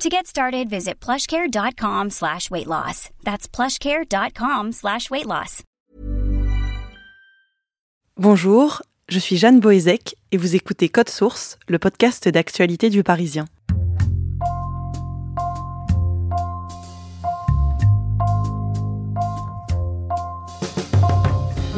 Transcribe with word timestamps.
To 0.00 0.08
get 0.08 0.28
started, 0.28 0.70
visit 0.70 1.00
plushcare.com 1.00 2.10
slash 2.10 2.52
weight 2.52 2.68
loss. 2.68 3.10
That's 3.24 3.48
plushcare.com 3.48 4.70
slash 4.70 5.10
weight 5.10 5.26
loss. 5.26 5.64
Bonjour, 8.16 8.82
je 9.08 9.18
suis 9.18 9.36
Jeanne 9.36 9.58
Boézek 9.58 10.14
et 10.30 10.36
vous 10.36 10.54
écoutez 10.54 10.88
Code 10.88 11.08
Source, 11.08 11.58
le 11.66 11.80
podcast 11.80 12.28
d'actualité 12.28 12.90
du 12.90 13.02
Parisien. 13.02 13.46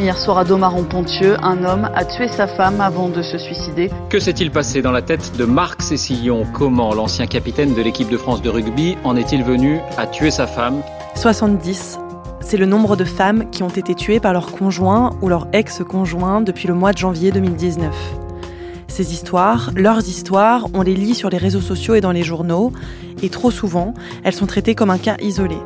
Hier 0.00 0.16
soir 0.16 0.38
à 0.38 0.44
Domaron-Pontieux, 0.44 1.36
un 1.42 1.62
homme 1.62 1.90
a 1.94 2.06
tué 2.06 2.26
sa 2.26 2.46
femme 2.46 2.80
avant 2.80 3.10
de 3.10 3.20
se 3.20 3.36
suicider. 3.36 3.90
Que 4.08 4.18
s'est-il 4.18 4.50
passé 4.50 4.80
dans 4.80 4.92
la 4.92 5.02
tête 5.02 5.36
de 5.36 5.44
Marc 5.44 5.82
Cécillon 5.82 6.46
Comment 6.54 6.94
l'ancien 6.94 7.26
capitaine 7.26 7.74
de 7.74 7.82
l'équipe 7.82 8.08
de 8.08 8.16
France 8.16 8.40
de 8.40 8.48
rugby 8.48 8.96
en 9.04 9.14
est-il 9.14 9.44
venu 9.44 9.78
à 9.98 10.06
tuer 10.06 10.30
sa 10.30 10.46
femme? 10.46 10.80
70, 11.16 11.98
c'est 12.40 12.56
le 12.56 12.64
nombre 12.64 12.96
de 12.96 13.04
femmes 13.04 13.50
qui 13.50 13.62
ont 13.62 13.68
été 13.68 13.94
tuées 13.94 14.20
par 14.20 14.32
leur 14.32 14.52
conjoint 14.52 15.10
ou 15.20 15.28
leur 15.28 15.48
ex-conjoint 15.52 16.40
depuis 16.40 16.66
le 16.66 16.72
mois 16.72 16.94
de 16.94 16.98
janvier 16.98 17.30
2019. 17.30 17.94
Ces 18.88 19.12
histoires, 19.12 19.70
leurs 19.76 20.08
histoires, 20.08 20.66
on 20.72 20.80
les 20.80 20.94
lit 20.94 21.14
sur 21.14 21.28
les 21.28 21.36
réseaux 21.36 21.60
sociaux 21.60 21.94
et 21.94 22.00
dans 22.00 22.12
les 22.12 22.22
journaux, 22.22 22.72
et 23.22 23.28
trop 23.28 23.50
souvent, 23.50 23.92
elles 24.24 24.32
sont 24.32 24.46
traitées 24.46 24.74
comme 24.74 24.88
un 24.88 24.98
cas 24.98 25.18
isolé 25.20 25.58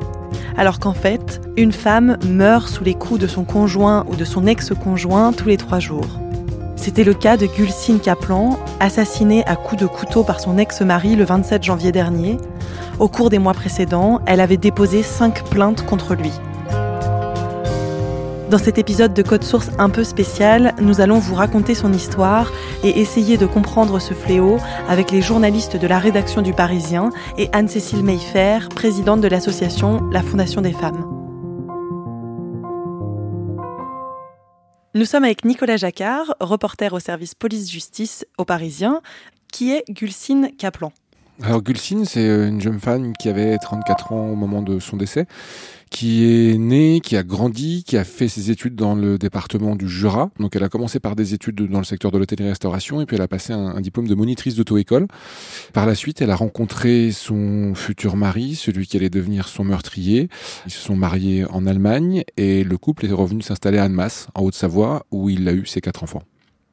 alors 0.57 0.79
qu'en 0.79 0.95
fait, 0.95 1.41
une 1.57 1.73
femme 1.73 2.17
meurt 2.27 2.69
sous 2.69 2.85
les 2.85 2.95
coups 2.95 3.21
de 3.21 3.27
son 3.27 3.45
conjoint 3.45 4.05
ou 4.09 4.17
de 4.17 4.25
son 4.25 4.47
ex-conjoint 4.47 5.33
tous 5.33 5.49
les 5.49 5.57
trois 5.57 5.81
jours. 5.81 6.21
C'était 6.77 7.05
le 7.05 7.15
cas 7.15 7.37
de 7.37 7.47
Gulsine 7.47 8.01
Kaplan, 8.01 8.59
assassinée 8.79 9.45
à 9.47 9.57
coups 9.57 9.81
de 9.81 9.87
couteau 9.87 10.23
par 10.23 10.41
son 10.41 10.59
ex-mari 10.59 11.17
le 11.17 11.25
27 11.25 11.63
janvier 11.63 11.93
dernier. 11.93 12.37
Au 12.99 13.09
cours 13.09 13.31
des 13.31 13.39
mois 13.39 13.55
précédents, 13.55 14.21
elle 14.27 14.41
avait 14.41 14.57
déposé 14.57 15.03
cinq 15.03 15.45
plaintes 15.45 15.87
contre 15.87 16.15
lui. 16.15 16.33
Dans 18.55 18.63
cet 18.63 18.79
épisode 18.79 19.13
de 19.15 19.23
Code 19.23 19.43
Source 19.43 19.71
un 19.81 19.91
peu 19.91 20.05
spécial, 20.05 20.77
nous 20.81 21.01
allons 21.01 21.19
vous 21.19 21.35
raconter 21.35 21.75
son 21.75 21.93
histoire 21.93 22.53
et 22.85 23.01
essayer 23.01 23.37
de 23.37 23.47
comprendre 23.47 23.99
ce 23.99 24.15
fléau 24.15 24.59
avec 24.89 25.11
les 25.11 25.21
journalistes 25.21 25.77
de 25.77 25.89
la 25.89 25.99
rédaction 25.99 26.41
du 26.41 26.53
Parisien 26.53 27.11
et 27.37 27.49
Anne-Cécile 27.53 28.05
Mayfer, 28.05 28.61
présidente 28.73 29.21
de 29.21 29.27
l'association 29.27 30.09
La 30.13 30.23
Fondation 30.23 30.61
des 30.61 30.73
femmes. 30.73 31.05
Nous 34.95 35.05
sommes 35.05 35.25
avec 35.25 35.45
Nicolas 35.45 35.77
Jacquard, 35.77 36.37
reporter 36.39 36.93
au 36.93 37.01
service 37.01 37.35
police-justice 37.35 38.25
au 38.39 38.45
Parisien, 38.45 39.03
qui 39.53 39.73
est 39.73 39.83
Gulsine 39.91 40.53
Kaplan. 40.57 40.93
Alors 41.43 41.63
Gulsine, 41.63 42.05
c'est 42.05 42.25
une 42.25 42.61
jeune 42.61 42.79
femme 42.79 43.13
qui 43.19 43.29
avait 43.29 43.59
34 43.59 44.13
ans 44.13 44.29
au 44.29 44.37
moment 44.37 44.63
de 44.63 44.79
son 44.79 44.97
décès, 44.97 45.27
qui 45.91 46.25
est 46.25 46.57
née, 46.59 47.01
qui 47.03 47.17
a 47.17 47.25
grandi, 47.25 47.83
qui 47.85 47.97
a 47.97 48.05
fait 48.05 48.29
ses 48.29 48.53
études 48.53 48.77
dans 48.77 48.95
le 48.95 49.19
département 49.19 49.75
du 49.75 49.89
Jura. 49.89 50.31
Donc 50.39 50.55
elle 50.55 50.63
a 50.63 50.69
commencé 50.69 51.01
par 51.01 51.17
des 51.17 51.35
études 51.35 51.69
dans 51.69 51.79
le 51.79 51.85
secteur 51.85 52.13
de 52.13 52.19
l'hôtellerie-restauration 52.19 53.01
et 53.01 53.07
puis 53.07 53.17
elle 53.17 53.23
a 53.23 53.29
passé 53.29 53.53
un, 53.53 53.67
un 53.75 53.81
diplôme 53.81 54.07
de 54.07 54.15
monitrice 54.15 54.55
d'auto-école. 54.55 55.09
Par 55.73 55.87
la 55.87 55.97
suite, 55.97 56.23
elle 56.23 56.31
a 56.31 56.37
rencontré 56.37 57.11
son 57.11 57.75
futur 57.75 58.15
mari, 58.15 58.55
celui 58.55 58.87
qui 58.87 58.97
allait 58.97 59.11
devenir 59.11 59.49
son 59.49 59.65
meurtrier. 59.65 60.29
Ils 60.67 60.73
se 60.73 60.81
sont 60.81 60.97
mariés 60.97 61.45
en 61.51 61.67
Allemagne 61.67 62.23
et 62.37 62.63
le 62.63 62.79
couple 62.79 63.07
est 63.07 63.13
revenu 63.13 63.43
s'installer 63.43 63.79
à 63.79 63.85
Annemasse, 63.85 64.29
en 64.37 64.43
Haute-Savoie, 64.43 65.05
où 65.11 65.29
il 65.31 65.49
a 65.49 65.53
eu 65.53 65.67
ses 65.67 65.81
quatre 65.81 66.05
enfants. 66.05 66.23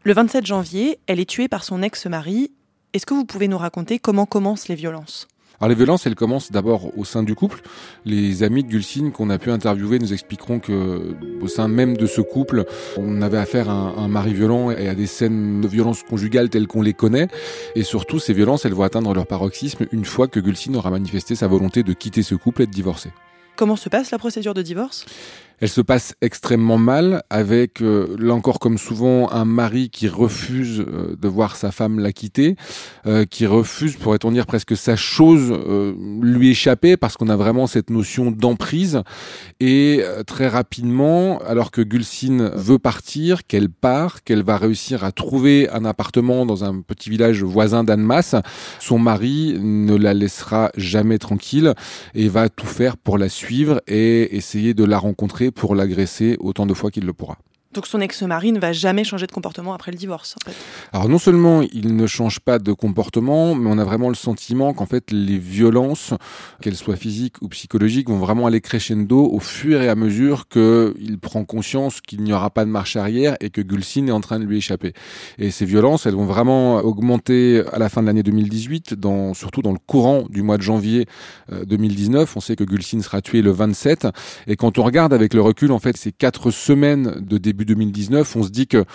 Le 0.03 0.13
27 0.13 0.45
janvier, 0.45 0.99
elle 1.07 1.19
est 1.19 1.29
tuée 1.29 1.47
par 1.47 1.63
son 1.63 1.81
ex-mari. 1.81 2.51
Est-ce 2.93 3.05
que 3.05 3.13
vous 3.13 3.23
pouvez 3.23 3.47
nous 3.47 3.57
raconter 3.57 3.99
comment 3.99 4.25
commencent 4.25 4.67
les 4.67 4.75
violences? 4.75 5.29
Alors 5.61 5.69
les 5.69 5.75
violences, 5.75 6.05
elles 6.07 6.15
commencent 6.15 6.51
d'abord 6.51 6.97
au 6.97 7.05
sein 7.05 7.23
du 7.23 7.35
couple. 7.35 7.61
Les 8.03 8.43
amis 8.43 8.63
de 8.63 8.67
Gulsine 8.67 9.13
qu'on 9.13 9.29
a 9.29 9.37
pu 9.37 9.49
interviewer 9.49 9.97
nous 9.97 10.11
expliqueront 10.11 10.59
que 10.59 11.15
au 11.39 11.47
sein 11.47 11.69
même 11.69 11.95
de 11.95 12.05
ce 12.05 12.19
couple, 12.19 12.65
on 12.97 13.21
avait 13.21 13.37
affaire 13.37 13.69
à 13.69 13.73
un, 13.73 13.95
un 13.95 14.07
mari 14.09 14.33
violent 14.33 14.71
et 14.71 14.89
à 14.89 14.95
des 14.95 15.07
scènes 15.07 15.61
de 15.61 15.67
violence 15.69 16.03
conjugale 16.03 16.49
telles 16.49 16.67
qu'on 16.67 16.81
les 16.81 16.93
connaît. 16.93 17.29
Et 17.75 17.83
surtout, 17.83 18.19
ces 18.19 18.33
violences, 18.33 18.65
elles 18.65 18.73
vont 18.73 18.83
atteindre 18.83 19.13
leur 19.13 19.27
paroxysme 19.27 19.85
une 19.93 20.03
fois 20.03 20.27
que 20.27 20.41
Gulsine 20.41 20.75
aura 20.75 20.89
manifesté 20.89 21.35
sa 21.35 21.47
volonté 21.47 21.83
de 21.83 21.93
quitter 21.93 22.23
ce 22.23 22.35
couple 22.35 22.63
et 22.63 22.67
de 22.67 22.71
divorcer. 22.71 23.11
Comment 23.55 23.75
se 23.75 23.87
passe 23.87 24.11
la 24.11 24.17
procédure 24.17 24.53
de 24.53 24.63
divorce? 24.63 25.05
Elle 25.61 25.69
se 25.69 25.81
passe 25.81 26.15
extrêmement 26.21 26.79
mal 26.79 27.21
avec, 27.29 27.81
euh, 27.81 28.15
là 28.19 28.33
encore 28.33 28.57
comme 28.57 28.79
souvent, 28.79 29.31
un 29.31 29.45
mari 29.45 29.91
qui 29.91 30.07
refuse 30.07 30.79
euh, 30.79 31.15
de 31.15 31.27
voir 31.27 31.55
sa 31.55 31.71
femme 31.71 31.99
la 31.99 32.11
quitter, 32.11 32.55
euh, 33.05 33.25
qui 33.25 33.45
refuse, 33.45 33.95
pourrait-on 33.95 34.31
dire 34.31 34.47
presque 34.47 34.75
sa 34.75 34.95
chose, 34.95 35.53
lui 36.21 36.49
échapper 36.49 36.97
parce 36.97 37.15
qu'on 37.15 37.29
a 37.29 37.35
vraiment 37.35 37.67
cette 37.67 37.91
notion 37.91 38.31
d'emprise. 38.31 39.03
Et 39.59 40.03
très 40.25 40.47
rapidement, 40.47 41.37
alors 41.39 41.69
que 41.69 41.81
Gulsine 41.81 42.49
veut 42.55 42.79
partir, 42.79 43.45
qu'elle 43.45 43.69
part, 43.69 44.23
qu'elle 44.23 44.43
va 44.43 44.57
réussir 44.57 45.03
à 45.03 45.11
trouver 45.11 45.69
un 45.69 45.85
appartement 45.85 46.45
dans 46.45 46.63
un 46.63 46.81
petit 46.81 47.11
village 47.11 47.43
voisin 47.43 47.83
d'Annemasse, 47.83 48.35
son 48.79 48.97
mari 48.97 49.57
ne 49.59 49.95
la 49.95 50.15
laissera 50.15 50.71
jamais 50.75 51.19
tranquille 51.19 51.75
et 52.15 52.29
va 52.29 52.49
tout 52.49 52.65
faire 52.65 52.97
pour 52.97 53.19
la 53.19 53.29
suivre 53.29 53.81
et 53.87 54.35
essayer 54.35 54.73
de 54.73 54.83
la 54.83 54.97
rencontrer 54.97 55.50
pour 55.51 55.75
l'agresser 55.75 56.37
autant 56.39 56.65
de 56.65 56.73
fois 56.73 56.91
qu'il 56.91 57.05
le 57.05 57.13
pourra. 57.13 57.37
Donc 57.73 57.87
son 57.87 58.01
ex-mari 58.01 58.51
ne 58.51 58.59
va 58.59 58.73
jamais 58.73 59.03
changer 59.03 59.27
de 59.27 59.31
comportement 59.31 59.73
après 59.73 59.91
le 59.91 59.97
divorce. 59.97 60.35
En 60.35 60.49
fait. 60.49 60.57
Alors 60.91 61.07
non 61.07 61.17
seulement 61.17 61.61
il 61.61 61.95
ne 61.95 62.07
change 62.07 62.39
pas 62.39 62.59
de 62.59 62.73
comportement, 62.73 63.55
mais 63.55 63.69
on 63.71 63.77
a 63.77 63.85
vraiment 63.85 64.09
le 64.09 64.15
sentiment 64.15 64.73
qu'en 64.73 64.85
fait 64.85 65.11
les 65.11 65.37
violences, 65.37 66.13
qu'elles 66.61 66.75
soient 66.75 66.95
physiques 66.95 67.41
ou 67.41 67.47
psychologiques, 67.47 68.09
vont 68.09 68.19
vraiment 68.19 68.47
aller 68.47 68.61
crescendo 68.61 69.25
au 69.31 69.39
fur 69.39 69.81
et 69.81 69.89
à 69.89 69.95
mesure 69.95 70.47
qu'il 70.47 71.17
prend 71.21 71.45
conscience 71.45 72.01
qu'il 72.01 72.23
n'y 72.23 72.33
aura 72.33 72.49
pas 72.49 72.65
de 72.65 72.69
marche 72.69 72.95
arrière 72.95 73.35
et 73.39 73.49
que 73.49 73.61
Gulsine 73.61 74.09
est 74.09 74.13
en 74.13 74.21
train 74.21 74.39
de 74.39 74.45
lui 74.45 74.57
échapper. 74.57 74.93
Et 75.37 75.51
ces 75.51 75.65
violences, 75.65 76.05
elles 76.05 76.15
vont 76.15 76.25
vraiment 76.25 76.77
augmenter 76.77 77.63
à 77.71 77.79
la 77.79 77.89
fin 77.89 78.01
de 78.01 78.07
l'année 78.07 78.23
2018, 78.23 78.95
dans, 78.95 79.33
surtout 79.33 79.61
dans 79.61 79.71
le 79.71 79.79
courant 79.79 80.23
du 80.29 80.41
mois 80.41 80.57
de 80.57 80.61
janvier 80.61 81.05
euh, 81.51 81.65
2019. 81.65 82.35
On 82.35 82.39
sait 82.39 82.55
que 82.55 82.63
Gulsine 82.63 83.01
sera 83.01 83.21
tuée 83.21 83.41
le 83.41 83.51
27. 83.51 84.07
Et 84.47 84.55
quand 84.55 84.77
on 84.77 84.83
regarde 84.83 85.13
avec 85.13 85.33
le 85.33 85.41
recul, 85.41 85.71
en 85.71 85.79
fait, 85.79 85.97
ces 85.97 86.11
quatre 86.11 86.51
semaines 86.51 87.15
de 87.21 87.37
début 87.37 87.60
2019, 87.65 88.35
on 88.35 88.43
se 88.43 88.49
dit 88.49 88.67
que 88.67 88.85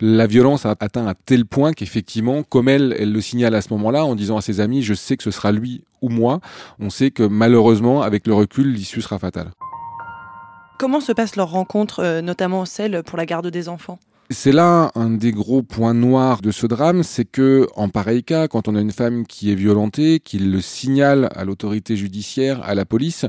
la 0.00 0.26
violence 0.26 0.66
a 0.66 0.70
atteint 0.78 1.06
un 1.06 1.14
tel 1.24 1.46
point 1.46 1.72
qu'effectivement, 1.72 2.42
comme 2.42 2.68
elle, 2.68 2.94
elle 2.98 3.12
le 3.12 3.20
signale 3.20 3.54
à 3.54 3.62
ce 3.62 3.72
moment-là 3.72 4.04
en 4.04 4.14
disant 4.14 4.36
à 4.36 4.40
ses 4.40 4.60
amis, 4.60 4.82
je 4.82 4.94
sais 4.94 5.16
que 5.16 5.22
ce 5.22 5.30
sera 5.30 5.52
lui 5.52 5.84
ou 6.02 6.08
moi, 6.08 6.40
on 6.78 6.90
sait 6.90 7.10
que 7.10 7.22
malheureusement, 7.22 8.02
avec 8.02 8.26
le 8.26 8.34
recul, 8.34 8.72
l'issue 8.72 9.00
sera 9.00 9.18
fatale. 9.18 9.50
Comment 10.78 11.00
se 11.00 11.12
passe 11.12 11.36
leur 11.36 11.50
rencontre, 11.50 12.00
euh, 12.00 12.20
notamment 12.20 12.66
celle 12.66 13.02
pour 13.02 13.16
la 13.16 13.24
garde 13.24 13.46
des 13.46 13.68
enfants? 13.68 13.98
C'est 14.28 14.50
là 14.50 14.90
un 14.96 15.10
des 15.10 15.30
gros 15.30 15.62
points 15.62 15.94
noirs 15.94 16.42
de 16.42 16.50
ce 16.50 16.66
drame, 16.66 17.04
c'est 17.04 17.24
que 17.24 17.68
en 17.76 17.88
pareil 17.88 18.24
cas, 18.24 18.48
quand 18.48 18.66
on 18.66 18.74
a 18.74 18.80
une 18.80 18.90
femme 18.90 19.24
qui 19.24 19.52
est 19.52 19.54
violentée, 19.54 20.18
qu'il 20.18 20.50
le 20.50 20.60
signale 20.60 21.28
à 21.36 21.44
l'autorité 21.44 21.96
judiciaire, 21.96 22.60
à 22.64 22.74
la 22.74 22.84
police, 22.84 23.24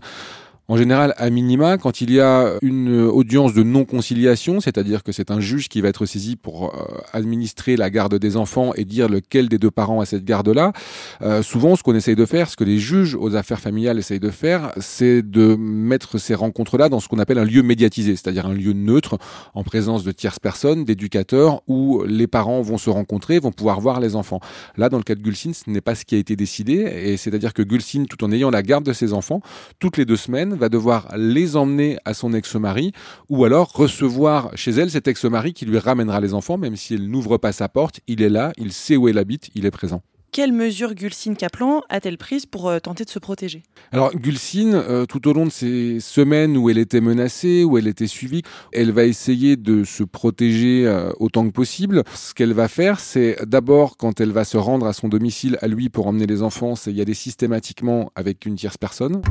En 0.70 0.76
général, 0.76 1.14
à 1.16 1.30
minima, 1.30 1.78
quand 1.78 2.02
il 2.02 2.12
y 2.12 2.20
a 2.20 2.56
une 2.62 3.00
audience 3.00 3.54
de 3.54 3.64
non-conciliation, 3.64 4.60
c'est-à-dire 4.60 5.02
que 5.02 5.14
c'est 5.14 5.32
un 5.32 5.40
juge 5.40 5.70
qui 5.70 5.80
va 5.80 5.88
être 5.88 6.06
saisi 6.06 6.36
pour 6.36 6.76
euh, 6.76 6.98
administrer 7.14 7.78
la 7.78 7.90
garde 7.90 8.16
des 8.16 8.36
enfants 8.36 8.74
et 8.76 8.84
dire 8.84 9.08
lequel 9.08 9.48
des 9.48 9.60
deux 9.60 9.72
parents 9.72 10.02
a 10.02 10.06
cette 10.06 10.26
garde-là, 10.26 10.74
euh, 11.22 11.42
souvent 11.42 11.78
ce 11.78 11.84
qu'on 11.84 11.96
essaye 11.96 12.18
de 12.18 12.26
faire, 12.26 12.50
ce 12.50 12.58
que 12.58 12.66
les 12.66 12.80
juges 12.80 13.16
aux 13.16 13.38
affaires 13.38 13.62
familiales 13.62 13.98
essayent 13.98 14.20
de 14.20 14.30
faire, 14.30 14.74
c'est 14.76 15.22
de 15.22 15.56
mettre 15.56 16.18
ces 16.18 16.36
rencontres-là 16.36 16.90
dans 16.90 17.00
ce 17.00 17.08
qu'on 17.08 17.20
appelle 17.20 17.38
un 17.38 17.46
lieu 17.46 17.64
médiatisé, 17.64 18.18
c'est-à-dire 18.18 18.46
un 18.46 18.54
lieu 18.54 18.74
neutre, 18.74 19.18
en 19.54 19.64
présence 19.64 20.04
de 20.04 20.12
tierces 20.12 20.40
personnes, 20.40 20.84
d'éducateurs, 20.84 21.62
où 21.68 22.04
les 22.04 22.28
parents 22.28 22.62
vont 22.62 22.78
se 22.78 22.90
rencontrer, 22.90 23.40
vont 23.40 23.54
pouvoir 23.54 23.80
voir 23.80 24.02
les 24.02 24.18
enfants. 24.18 24.42
Là, 24.76 24.90
dans 24.90 24.98
le 24.98 25.04
cas 25.04 25.16
de 25.16 25.22
Gulsine, 25.22 25.54
ce 25.54 25.70
n'est 25.70 25.80
pas 25.80 25.96
ce 25.96 26.04
qui 26.04 26.16
a 26.16 26.18
été 26.18 26.36
décidé, 26.36 26.74
et 26.74 27.16
c'est-à-dire 27.16 27.54
que 27.54 27.62
Gulsine, 27.62 28.06
tout 28.06 28.22
en 28.26 28.34
ayant 28.34 28.50
la 28.50 28.64
garde 28.64 28.84
de 28.84 28.92
ses 28.92 29.14
enfants, 29.14 29.40
toutes 29.80 29.96
les 29.96 30.04
deux 30.04 30.18
semaines, 30.18 30.57
va 30.58 30.70
devoir 30.70 31.08
les 31.16 31.56
emmener 31.56 31.98
à 32.06 32.14
son 32.14 32.34
ex-mari 32.34 32.92
ou 33.30 33.46
alors 33.46 33.72
recevoir 33.74 34.52
chez 34.56 34.72
elle 34.72 34.92
cet 34.92 35.08
ex-mari 35.08 35.54
qui 35.54 35.66
lui 35.66 35.80
ramènera 35.80 36.20
les 36.20 36.34
enfants, 36.34 36.58
même 36.58 36.76
si 36.76 36.96
elle 36.96 37.10
n'ouvre 37.10 37.38
pas 37.38 37.52
sa 37.52 37.70
porte, 37.70 38.00
il 38.08 38.22
est 38.22 38.30
là, 38.30 38.54
il 38.58 38.74
sait 38.74 38.98
où 38.98 39.08
elle 39.08 39.18
habite, 39.18 39.50
il 39.56 39.66
est 39.66 39.72
présent. 39.72 40.02
Quelles 40.32 40.54
mesures 40.54 40.94
Gulsine 40.94 41.36
Kaplan 41.36 41.82
a-t-elle 41.90 42.18
prises 42.18 42.46
pour 42.46 42.70
euh, 42.70 42.80
tenter 42.80 43.06
de 43.06 43.10
se 43.10 43.18
protéger? 43.18 43.64
Alors 43.92 44.14
Gulsine, 44.14 44.76
euh, 44.76 45.06
tout 45.06 45.28
au 45.28 45.34
long 45.34 45.46
de 45.46 45.52
ces 45.52 46.00
semaines 46.00 46.58
où 46.58 46.70
elle 46.70 46.78
était 46.78 47.02
menacée, 47.02 47.64
où 47.64 47.78
elle 47.78 47.88
était 47.88 48.08
suivie, 48.08 48.44
elle 48.72 48.92
va 48.92 49.06
essayer 49.06 49.56
de 49.56 49.84
se 49.84 50.04
protéger 50.04 50.86
euh, 50.86 51.12
autant 51.20 51.48
que 51.48 51.54
possible. 51.54 52.04
Ce 52.14 52.34
qu'elle 52.34 52.54
va 52.54 52.68
faire, 52.68 53.00
c'est 53.00 53.38
d'abord 53.48 53.98
quand 53.98 54.20
elle 54.20 54.32
va 54.32 54.44
se 54.44 54.58
rendre 54.58 54.86
à 54.86 54.94
son 54.94 55.08
domicile 55.08 55.58
à 55.62 55.68
lui 55.68 55.90
pour 55.90 56.08
emmener 56.08 56.28
les 56.28 56.44
enfants, 56.44 56.76
c'est 56.76 56.94
y 56.94 57.02
aller 57.02 57.14
systématiquement 57.16 58.12
avec 58.16 58.46
une 58.46 58.56
tierce 58.56 58.78
personne. 58.78 59.22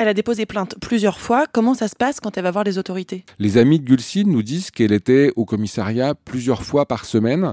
Elle 0.00 0.08
a 0.08 0.14
déposé 0.14 0.46
plainte 0.46 0.76
plusieurs 0.80 1.20
fois. 1.20 1.44
Comment 1.52 1.74
ça 1.74 1.86
se 1.86 1.94
passe 1.94 2.20
quand 2.20 2.38
elle 2.38 2.44
va 2.44 2.50
voir 2.50 2.64
les 2.64 2.78
autorités? 2.78 3.22
Les 3.38 3.58
amis 3.58 3.78
de 3.78 3.84
Gulsine 3.84 4.30
nous 4.30 4.42
disent 4.42 4.70
qu'elle 4.70 4.92
était 4.92 5.30
au 5.36 5.44
commissariat 5.44 6.14
plusieurs 6.14 6.62
fois 6.62 6.86
par 6.86 7.04
semaine. 7.04 7.52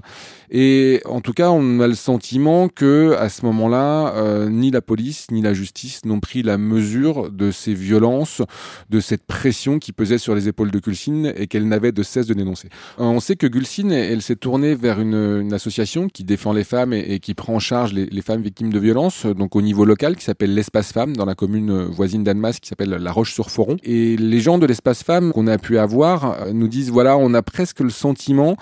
Et 0.50 1.02
en 1.04 1.20
tout 1.20 1.34
cas, 1.34 1.50
on 1.50 1.82
a 1.82 1.88
le 1.88 1.94
sentiment 1.94 2.70
que 2.70 3.18
à 3.20 3.28
ce 3.28 3.46
moment-là, 3.48 4.14
euh, 4.16 4.50
ni 4.50 4.72
la 4.72 4.80
police 4.80 5.28
ni 5.30 5.42
la 5.42 5.54
justice 5.54 6.06
n'ont 6.06 6.22
pris 6.22 6.42
la 6.42 6.58
mesure 6.58 7.34
de 7.34 7.52
ces 7.52 7.74
violences, 7.74 8.42
de 8.90 9.02
cette 9.02 9.26
pression 9.26 9.78
qui 9.78 9.92
pesait 9.92 10.18
sur 10.18 10.34
les 10.34 10.48
épaules 10.48 10.72
de 10.72 10.80
Gulsine 10.80 11.34
et 11.36 11.48
qu'elle 11.48 11.68
n'avait 11.68 11.92
de 11.92 12.02
cesse 12.02 12.28
de 12.28 12.34
dénoncer. 12.34 12.70
Euh, 12.98 13.04
on 13.04 13.20
sait 13.20 13.36
que 13.36 13.48
Gulsine, 13.48 13.92
elle, 13.92 14.22
s'est 14.22 14.38
tournée 14.38 14.74
vers 14.74 15.02
une, 15.02 15.52
association 15.52 16.08
qui 16.08 16.24
défend 16.24 16.54
les 16.54 16.64
femmes 16.64 16.94
et, 16.94 17.20
qui 17.20 17.34
prend 17.34 17.56
en 17.56 17.60
charge 17.60 17.92
les, 17.92 18.06
les, 18.06 18.22
femmes 18.22 18.42
victimes 18.42 18.72
de 18.72 18.80
violences, 18.80 19.26
donc 19.26 19.58
au 19.58 19.62
niveau 19.62 19.84
local, 19.84 20.16
qui 20.16 20.24
s'appelle 20.24 20.54
l'Espace 20.54 20.94
Femmes 20.94 21.18
dans 21.18 21.26
la 21.26 21.36
commune 21.36 21.84
voisine 21.88 22.24
d'Anne 22.24 22.37
qui 22.60 22.70
s'appelle 22.70 22.90
La 22.90 23.12
Roche-sur-Foron. 23.12 23.78
Et 23.84 24.18
les 24.18 24.40
gens 24.40 24.58
de 24.58 24.66
l'espace 24.66 25.04
femmes 25.04 25.32
qu'on 25.32 25.48
a 25.48 25.58
pu 25.58 25.78
avoir 25.78 26.42
euh, 26.42 26.52
nous 26.54 26.68
disent 26.68 26.92
voilà, 26.92 27.18
on 27.18 27.34
a 27.34 27.42
presque 27.42 27.80
le 27.80 27.90
sentiment 27.90 28.58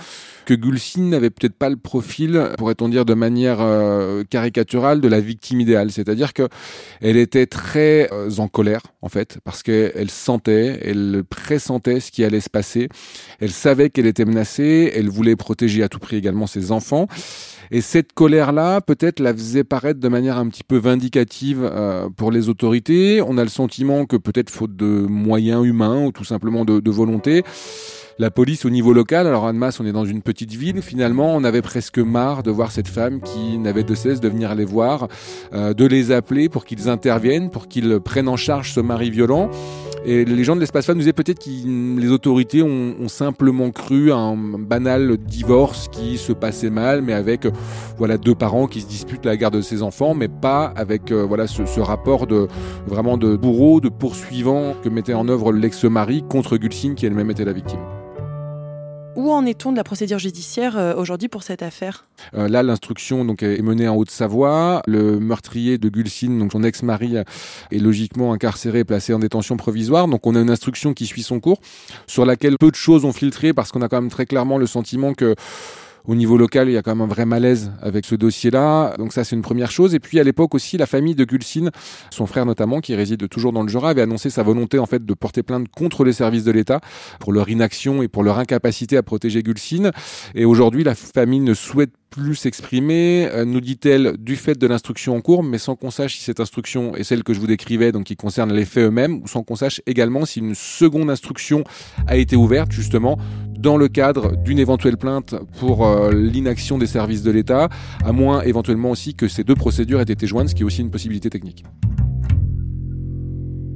que 0.46 0.54
Gulsine 0.54 1.10
n'avait 1.10 1.32
peut-être 1.32 1.56
pas 1.56 1.70
le 1.70 1.76
profil, 1.76 2.50
pourrait-on 2.58 2.88
dire 2.88 3.04
de 3.04 3.16
manière 3.16 3.58
euh, 3.62 4.24
caricaturale, 4.30 5.02
de 5.02 5.08
la 5.08 5.20
victime 5.20 5.60
idéale. 5.60 5.92
C'est-à-dire 5.92 6.34
que 6.34 6.48
elle 7.02 7.18
était 7.18 7.48
très 7.48 8.10
euh, 8.12 8.30
en 8.38 8.48
colère, 8.48 8.82
en 9.02 9.10
fait, 9.10 9.40
parce 9.44 9.64
qu'elle 9.64 10.12
sentait, 10.12 10.80
elle 10.84 11.24
pressentait 11.28 12.00
ce 12.00 12.12
qui 12.12 12.24
allait 12.24 12.42
se 12.42 12.50
passer. 12.50 12.90
Elle 13.40 13.52
savait 13.52 13.90
qu'elle 13.90 14.06
était 14.06 14.26
menacée, 14.26 14.92
elle 14.96 15.10
voulait 15.10 15.36
protéger 15.36 15.82
à 15.84 15.90
tout 15.90 16.00
prix 16.00 16.18
également 16.18 16.48
ses 16.48 16.72
enfants. 16.72 17.08
Et 17.72 17.82
cette 17.82 18.14
colère-là, 18.14 18.80
peut-être, 18.82 19.20
la 19.20 19.34
faisait 19.34 19.64
paraître 19.64 20.00
de 20.00 20.08
manière 20.08 20.38
un 20.38 20.48
petit 20.50 20.64
peu 20.64 20.78
vindicative 20.78 21.68
pour 22.16 22.32
les 22.32 22.48
autorités. 22.48 23.24
On 23.26 23.40
a 23.40 23.44
le 23.44 23.50
sentiment 23.50 23.65
que 23.68 24.18
peut-être 24.18 24.50
faute 24.50 24.76
de 24.76 25.06
moyens 25.08 25.66
humains 25.66 26.06
ou 26.06 26.12
tout 26.12 26.24
simplement 26.24 26.66
de, 26.66 26.92
volonté, 26.92 27.44
la 28.18 28.32
police 28.32 28.66
au 28.66 28.70
niveau 28.70 28.94
local, 28.94 29.28
alors 29.28 29.46
Annemasse, 29.46 29.80
on 29.80 29.86
est 29.86 29.92
dans 29.92 30.06
une 30.06 30.22
petite 30.22 30.54
ville, 30.54 30.82
finalement, 30.82 31.36
on 31.36 31.44
avait 31.44 31.62
presque 31.62 32.00
marre 32.00 32.44
de 32.44 32.52
voir 32.52 32.72
cette 32.72 32.88
femme 32.88 33.20
qui 33.22 33.58
n'avait 33.58 33.84
de 33.84 33.96
cesse 33.96 34.22
de 34.22 34.30
venir 34.30 34.56
les 34.56 34.64
voir, 34.64 35.10
euh, 35.54 35.74
de 35.74 35.86
les 35.86 36.12
appeler 36.12 36.48
pour 36.48 36.64
qu'ils 36.64 36.88
interviennent, 36.88 37.50
pour 37.50 37.68
qu'ils 37.68 38.00
prennent 38.00 38.30
en 38.30 38.38
charge 38.38 38.72
ce 38.74 38.80
mari 38.80 39.10
violent. 39.10 39.50
Et 40.08 40.24
les 40.24 40.44
gens 40.44 40.56
de 40.56 40.60
l'espace 40.60 40.86
femme 40.86 40.98
nous 40.98 41.02
disaient 41.02 41.14
peut-être 41.14 41.44
que 41.44 42.00
les 42.00 42.12
autorités 42.12 42.62
ont, 42.62 43.08
simplement 43.08 43.72
cru 43.72 44.12
un 44.12 44.36
banal 44.36 45.18
divorce 45.18 45.88
qui 45.88 46.18
se 46.18 46.32
passait 46.32 46.70
mal, 46.70 47.02
mais 47.02 47.14
avec 47.14 47.48
voilà 47.98 48.18
deux 48.18 48.36
parents 48.36 48.68
qui 48.68 48.82
se 48.82 48.88
disputent 48.88 49.26
la 49.26 49.36
garde 49.36 49.56
de 49.56 49.62
ses 49.62 49.82
enfants, 49.82 50.14
mais 50.14 50.28
pas 50.28 50.74
avec 50.76 51.12
euh, 51.12 51.24
voilà 51.24 51.48
ce, 51.48 51.66
ce, 51.66 51.80
rapport 51.80 52.28
de 52.28 52.48
vraiment 52.86 53.18
de 53.18 53.36
bourreau, 53.36 53.80
de 53.80 53.90
poursuivant 53.90 54.76
que 54.84 54.90
mettait 54.90 55.14
en 55.14 55.28
œuvre 55.28 55.52
l'ex-mari 55.52 56.24
contre 56.30 56.58
Gulsine 56.58 56.96
qui 56.96 57.06
elle-même 57.06 57.32
était 57.32 57.46
la 57.46 57.54
victime. 57.54 57.80
Où 59.16 59.32
en 59.32 59.46
est-on 59.46 59.72
de 59.72 59.78
la 59.78 59.84
procédure 59.84 60.20
judiciaire 60.20 60.78
euh, 60.78 60.94
aujourd'hui 60.96 61.30
pour 61.30 61.44
cette 61.44 61.62
affaire? 61.64 62.06
Euh, 62.34 62.50
Là, 62.50 62.64
l'instruction 62.64 63.24
donc 63.24 63.44
est 63.44 63.62
menée 63.62 63.88
en 63.88 63.96
Haute-Savoie. 63.96 64.82
Le 64.88 65.20
meurtrier 65.20 65.78
de 65.78 65.88
Gulsine, 65.90 66.50
son 66.52 66.64
ex-mari, 66.64 67.16
est 67.72 67.80
logiquement 67.80 68.34
incarcéré 68.34 68.80
et 68.80 68.84
placé 68.84 69.14
en 69.14 69.20
détention 69.20 69.56
provisoire. 69.58 70.08
Donc 70.08 70.28
on 70.28 70.36
a 70.36 70.42
une 70.42 70.50
instruction 70.50 70.94
qui 70.94 71.06
suit 71.06 71.24
son 71.24 71.40
cours, 71.40 71.60
sur 72.08 72.26
laquelle 72.26 72.58
peu 72.58 72.72
de 72.72 72.76
choses 72.76 73.06
ont 73.06 73.14
filtré 73.14 73.54
parce 73.54 73.72
qu'on 73.72 73.82
a 73.82 73.88
quand 73.88 74.02
même 74.02 74.12
très 74.12 74.26
clairement 74.26 74.58
le 74.58 74.68
sentiment 74.68 75.14
que 75.14 75.36
au 76.08 76.16
niveau 76.16 76.38
local, 76.38 76.70
il 76.70 76.74
y 76.74 76.78
a 76.78 76.82
quand 76.82 76.96
même 76.96 77.02
un 77.02 77.08
vrai 77.08 77.26
malaise 77.26 77.72
avec 77.82 78.06
ce 78.06 78.16
dossier-là. 78.16 78.96
Donc 78.98 79.14
ça, 79.14 79.24
c'est 79.24 79.36
une 79.36 79.42
première 79.42 79.72
chose. 79.72 79.96
Et 79.96 80.00
puis 80.00 80.20
à 80.20 80.24
l'époque 80.24 80.56
aussi, 80.56 80.78
la 80.78 80.86
famille 80.86 81.16
de 81.16 81.26
Gulsine, 81.26 81.72
son 82.12 82.26
frère 82.26 82.46
notamment, 82.46 82.82
qui 82.82 82.96
réside 82.96 83.28
toujours 83.30 83.54
dans 83.54 83.64
le 83.64 83.70
Jura, 83.70 83.90
avait 83.90 84.02
annoncé 84.02 84.30
sa 84.30 84.44
volonté 84.44 84.80
en 84.80 84.86
fait 84.86 85.06
de 85.06 85.14
porter 85.14 85.44
plainte 85.44 85.68
contre 85.70 86.04
les 86.04 86.14
services 86.14 86.44
de 86.44 86.52
l'État 86.52 86.80
pour 87.20 87.34
leur 87.34 87.50
inaction 87.50 88.02
et 88.02 88.08
pour 88.08 88.24
leur 88.24 88.40
incapacité 88.40 88.98
à 88.98 89.04
protéger 89.04 89.44
Gulsine. 89.44 89.92
Et 90.36 90.46
aujourd'hui, 90.46 90.84
la 90.84 90.96
famille 90.96 91.40
ne 91.40 91.54
souhaite 91.54 91.92
plus 92.16 92.36
s'exprimer, 92.36 93.28
euh, 93.34 93.44
nous 93.44 93.60
dit-elle, 93.60 94.16
du 94.18 94.38
fait 94.38 94.58
de 94.58 94.68
l'instruction 94.68 95.18
en 95.18 95.22
cours, 95.22 95.44
mais 95.44 95.58
sans 95.58 95.76
qu'on 95.76 95.92
sache 95.92 96.16
si 96.16 96.24
cette 96.24 96.40
instruction 96.40 96.96
est 96.96 97.04
celle 97.04 97.24
que 97.24 97.34
je 97.34 97.42
vous 97.42 97.48
décrivais, 97.48 97.92
donc 97.92 98.06
qui 98.06 98.16
concerne 98.16 98.54
les 98.54 98.64
faits 98.64 98.86
eux-mêmes, 98.86 99.22
ou 99.22 99.28
sans 99.28 99.44
qu'on 99.44 99.58
sache 99.58 99.82
également 99.86 100.26
si 100.26 100.40
une 100.40 100.56
seconde 100.56 101.10
instruction 101.10 101.66
a 102.08 102.16
été 102.16 102.38
ouverte, 102.38 102.72
justement, 102.72 103.18
dans 103.66 103.78
le 103.78 103.88
cadre 103.88 104.38
d'une 104.38 104.60
éventuelle 104.60 104.96
plainte 104.96 105.34
pour 105.60 105.88
euh, 105.88 106.14
l'inaction 106.14 106.78
des 106.78 106.86
services 106.86 107.24
de 107.24 107.32
l'État, 107.32 107.68
à 108.06 108.12
moins 108.12 108.44
éventuellement 108.44 108.92
aussi 108.92 109.16
que 109.16 109.28
ces 109.28 109.44
deux 109.44 109.56
procédures 109.56 110.00
aient 110.00 110.04
été 110.04 110.28
jointes, 110.28 110.50
ce 110.50 110.56
qui 110.56 110.62
est 110.62 110.66
aussi 110.66 110.82
une 110.82 110.92
possibilité 110.92 111.32
technique. 111.32 111.66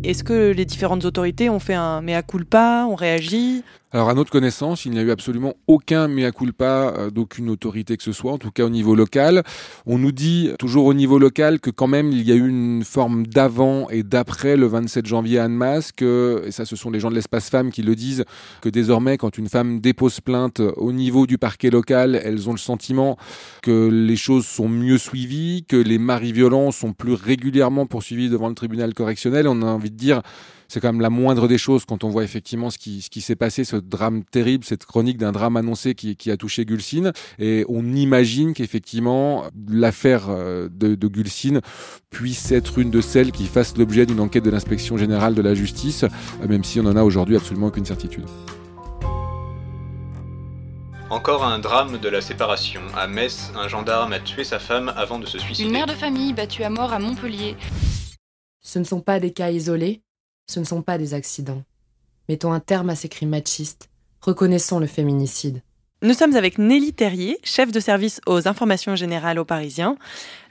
Est-ce 0.03 0.23
que 0.23 0.51
les 0.51 0.65
différentes 0.65 1.05
autorités 1.05 1.49
ont 1.49 1.57
fait 1.57 1.73
un 1.73 2.01
mea 2.01 2.21
culpa, 2.21 2.85
ont 2.87 2.93
réagi? 2.93 3.63
Alors 3.91 4.09
à 4.09 4.13
notre 4.13 4.31
connaissance, 4.31 4.85
il 4.85 4.91
n'y 4.91 4.99
a 4.99 5.01
eu 5.01 5.09
absolument 5.09 5.55
aucun 5.65 6.07
mea 6.07 6.31
culpa 6.31 6.93
euh, 6.95 7.09
d'aucune 7.09 7.49
autorité 7.49 7.97
que 7.97 8.03
ce 8.03 8.11
soit, 8.11 8.31
en 8.31 8.37
tout 8.37 8.51
cas 8.51 8.63
au 8.63 8.69
niveau 8.69 8.93
local. 8.93 9.41
On 9.87 9.97
nous 9.97 10.11
dit 10.11 10.51
toujours 10.59 10.85
au 10.85 10.93
niveau 10.93 11.17
local 11.17 11.59
que 11.59 11.71
quand 11.71 11.87
même 11.87 12.11
il 12.11 12.21
y 12.21 12.31
a 12.31 12.35
eu 12.35 12.47
une 12.47 12.83
forme 12.83 13.25
d'avant 13.25 13.89
et 13.89 14.03
d'après 14.03 14.57
le 14.57 14.67
27 14.67 15.07
janvier 15.07 15.39
à 15.39 15.45
Annemasse, 15.45 15.91
que, 15.91 16.43
et 16.45 16.51
ça 16.51 16.65
ce 16.65 16.75
sont 16.75 16.91
les 16.91 16.99
gens 16.99 17.09
de 17.09 17.15
l'espace 17.15 17.49
femmes 17.49 17.71
qui 17.71 17.81
le 17.81 17.95
disent, 17.95 18.25
que 18.61 18.69
désormais 18.69 19.17
quand 19.17 19.39
une 19.39 19.49
femme 19.49 19.79
dépose 19.79 20.19
plainte 20.19 20.61
au 20.77 20.91
niveau 20.91 21.25
du 21.25 21.39
parquet 21.39 21.71
local, 21.71 22.21
elles 22.23 22.47
ont 22.47 22.53
le 22.53 22.59
sentiment 22.59 23.17
que 23.63 23.89
les 23.89 24.17
choses 24.17 24.45
sont 24.45 24.69
mieux 24.69 24.99
suivies, 24.99 25.65
que 25.67 25.77
les 25.77 25.97
maris 25.97 26.31
violents 26.31 26.71
sont 26.71 26.93
plus 26.93 27.13
régulièrement 27.13 27.87
poursuivis 27.87 28.29
devant 28.29 28.49
le 28.49 28.55
tribunal 28.55 28.93
correctionnel. 28.93 29.47
On 29.47 29.63
a 29.63 29.65
envie 29.65 29.89
de 29.89 29.97
dire 29.97 30.21
c'est 30.69 30.79
quand 30.79 30.93
même 30.93 31.01
la 31.01 31.09
moindre 31.09 31.47
des 31.47 31.57
choses 31.57 31.83
quand 31.85 32.03
on 32.03 32.09
voit 32.09 32.23
effectivement 32.23 32.69
ce 32.69 32.77
qui, 32.77 33.01
ce 33.01 33.09
qui 33.09 33.21
s'est 33.21 33.35
passé, 33.35 33.63
ce 33.63 33.75
drame 33.75 34.23
terrible, 34.23 34.63
cette 34.63 34.85
chronique 34.85 35.17
d'un 35.17 35.31
drame 35.31 35.57
annoncé 35.57 35.95
qui, 35.95 36.15
qui 36.15 36.31
a 36.31 36.37
touché 36.37 36.63
Gulsine. 36.63 37.11
Et 37.39 37.65
on 37.67 37.83
imagine 37.93 38.53
qu'effectivement, 38.53 39.45
l'affaire 39.67 40.27
euh, 40.29 40.69
de, 40.71 40.95
de 40.95 41.07
Gulsine 41.07 41.61
puisse 42.11 42.51
être 42.51 42.77
une 42.77 42.91
de 42.91 43.01
celles 43.01 43.31
qui 43.31 43.47
fassent 43.47 43.75
l'objet 43.77 44.05
d'une 44.05 44.19
enquête 44.19 44.45
de 44.45 44.51
l'inspection 44.51 44.95
générale 44.95 45.33
de 45.33 45.41
la 45.41 45.55
justice, 45.55 46.05
même 46.47 46.63
si 46.63 46.79
on 46.79 46.85
en 46.85 46.95
a 46.95 47.03
aujourd'hui 47.03 47.35
absolument 47.35 47.67
aucune 47.67 47.85
certitude. 47.85 48.25
Encore 51.09 51.43
un 51.43 51.57
drame 51.57 51.97
de 51.97 52.07
la 52.07 52.21
séparation. 52.21 52.81
À 52.95 53.07
Metz, 53.07 53.51
un 53.55 53.67
gendarme 53.67 54.13
a 54.13 54.19
tué 54.19 54.43
sa 54.43 54.59
femme 54.59 54.93
avant 54.95 55.17
de 55.17 55.25
se 55.25 55.39
suicider. 55.39 55.67
Une 55.67 55.73
mère 55.73 55.87
de 55.87 55.93
famille 55.93 56.33
battue 56.33 56.63
à 56.63 56.69
mort 56.69 56.93
à 56.93 56.99
Montpellier. 56.99 57.57
Ce 58.61 58.77
ne 58.77 58.83
sont 58.83 59.01
pas 59.01 59.19
des 59.19 59.33
cas 59.33 59.49
isolés, 59.49 60.03
ce 60.49 60.59
ne 60.59 60.65
sont 60.65 60.81
pas 60.81 60.97
des 60.97 61.13
accidents. 61.13 61.61
Mettons 62.27 62.51
un 62.51 62.59
terme 62.59 62.89
à 62.89 62.95
ces 62.95 63.07
crimes 63.07 63.29
machistes. 63.29 63.87
Reconnaissons 64.21 64.79
le 64.79 64.87
féminicide. 64.87 65.61
Nous 66.01 66.15
sommes 66.15 66.35
avec 66.35 66.57
Nelly 66.57 66.91
Terrier, 66.91 67.37
chef 67.43 67.71
de 67.71 67.79
service 67.79 68.19
aux 68.25 68.47
informations 68.47 68.95
générales 68.95 69.37
aux 69.37 69.45
Parisiens. 69.45 69.95